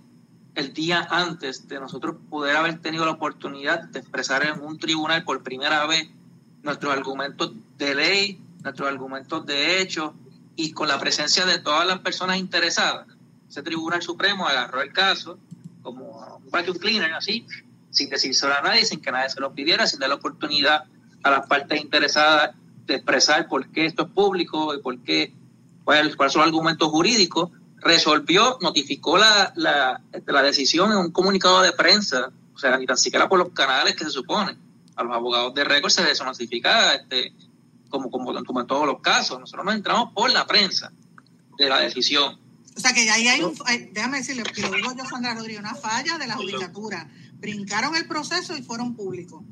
[0.56, 5.22] el día antes de nosotros poder haber tenido la oportunidad de expresar en un tribunal
[5.22, 6.08] por primera vez
[6.62, 10.14] nuestros argumentos de ley, nuestros argumentos de hecho
[10.56, 13.06] y con la presencia de todas las personas interesadas.
[13.48, 15.38] Ese Tribunal Supremo agarró el caso
[15.82, 17.46] como un vacuum cleaner, así,
[17.90, 20.84] sin decirse a nadie, sin que nadie se lo pidiera, sin dar la oportunidad
[21.22, 25.34] a las partes interesadas de expresar por qué esto es público y por qué,
[25.84, 27.50] cuáles son los argumentos jurídicos,
[27.86, 32.96] resolvió, notificó la, la, la, decisión en un comunicado de prensa, o sea, ni tan
[32.96, 34.56] siquiera por los canales que se supone.
[34.96, 37.32] A los abogados de récord se les notifica este,
[37.88, 39.38] como, como, como en todos los casos.
[39.38, 40.90] Nosotros nos entramos por la prensa
[41.58, 42.38] de la decisión.
[42.76, 43.54] O sea que ahí hay un,
[43.92, 47.08] déjame decirle, que lo digo yo, Sandra Rodríguez, una falla de la judicatura.
[47.34, 49.42] Brincaron el proceso y fueron públicos.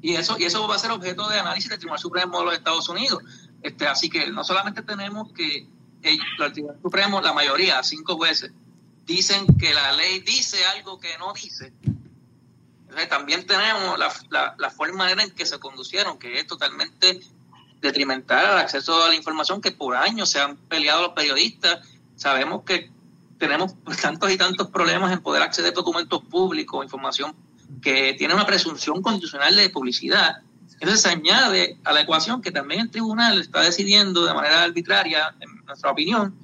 [0.00, 2.54] Y eso, y eso va a ser objeto de análisis del Tribunal Supremo de los
[2.54, 3.22] Estados Unidos.
[3.62, 5.66] Este, así que no solamente tenemos que
[6.02, 6.20] el,
[6.52, 8.52] Tribunal Supremo, la mayoría, cinco jueces,
[9.06, 11.72] dicen que la ley dice algo que no dice.
[12.82, 17.20] Entonces, también tenemos la, la, la forma en que se conducieron, que es totalmente
[17.80, 21.86] detrimental al acceso a la información que por años se han peleado los periodistas.
[22.16, 22.90] Sabemos que
[23.38, 27.34] tenemos tantos y tantos problemas en poder acceder a documentos públicos, información
[27.80, 30.42] que tiene una presunción constitucional de publicidad.
[30.80, 35.34] Entonces se añade a la ecuación que también el tribunal está decidiendo de manera arbitraria,
[35.40, 36.34] en nuestra opinión,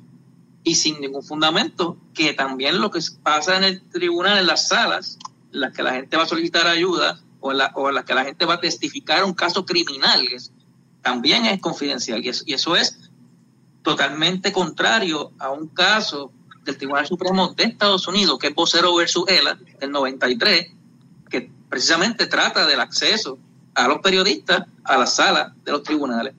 [0.65, 5.19] y sin ningún fundamento, que también lo que pasa en el tribunal, en las salas,
[5.53, 8.47] en las que la gente va a solicitar ayuda o en, las que la gente
[8.47, 10.27] va a testificar un caso criminal,
[11.03, 12.25] también es confidencial.
[12.25, 13.11] Y eso, y eso es
[13.83, 16.33] totalmente contrario a un caso
[16.65, 20.73] del Tribunal Supremo de Estados Unidos, que es Vocero versus ELA, del 93,
[21.29, 23.39] que precisamente trata del acceso
[23.75, 26.35] a los periodistas a la sala de los tribunales.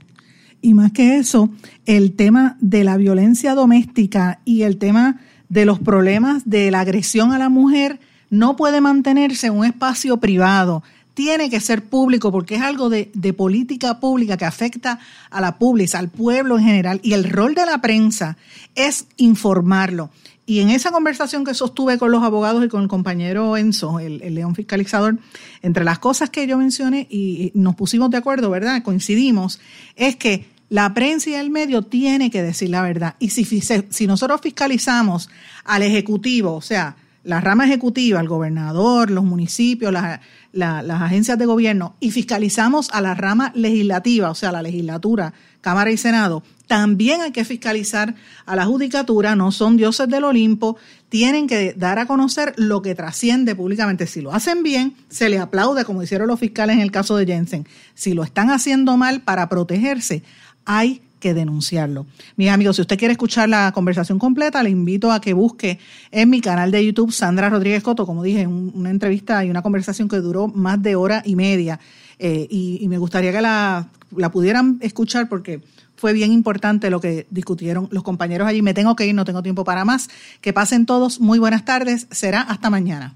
[0.61, 1.49] Y más que eso,
[1.85, 5.19] el tema de la violencia doméstica y el tema
[5.49, 10.17] de los problemas de la agresión a la mujer no puede mantenerse en un espacio
[10.17, 10.83] privado.
[11.13, 15.57] Tiene que ser público porque es algo de, de política pública que afecta a la
[15.57, 16.99] pública, al pueblo en general.
[17.03, 18.35] Y el rol de la prensa
[18.73, 20.09] es informarlo.
[20.45, 24.19] Y en esa conversación que sostuve con los abogados y con el compañero Enzo, el,
[24.35, 25.17] león fiscalizador,
[25.63, 28.83] entre las cosas que yo mencioné y nos pusimos de acuerdo, ¿verdad?
[28.83, 29.59] Coincidimos,
[29.95, 33.15] es que la prensa y el medio tiene que decir la verdad.
[33.19, 35.29] Y si, si nosotros fiscalizamos
[35.63, 40.21] al Ejecutivo, o sea, la rama ejecutiva, el gobernador, los municipios, la,
[40.53, 45.33] la, las agencias de gobierno, y fiscalizamos a la rama legislativa, o sea, la legislatura,
[45.61, 50.77] Cámara y Senado, también hay que fiscalizar a la judicatura, no son dioses del Olimpo,
[51.09, 54.07] tienen que dar a conocer lo que trasciende públicamente.
[54.07, 57.25] Si lo hacen bien, se le aplaude, como hicieron los fiscales en el caso de
[57.25, 57.67] Jensen.
[57.93, 60.23] Si lo están haciendo mal para protegerse,
[60.65, 62.05] hay que denunciarlo.
[62.35, 65.79] Mis amigos, si usted quiere escuchar la conversación completa, le invito a que busque
[66.11, 70.07] en mi canal de YouTube Sandra Rodríguez Coto, como dije, una entrevista y una conversación
[70.07, 71.79] que duró más de hora y media.
[72.19, 75.61] Eh, y, y, me gustaría que la, la pudieran escuchar porque
[75.95, 78.61] fue bien importante lo que discutieron los compañeros allí.
[78.61, 80.09] Me tengo que ir, no tengo tiempo para más.
[80.41, 82.07] Que pasen todos muy buenas tardes.
[82.11, 83.15] Será hasta mañana.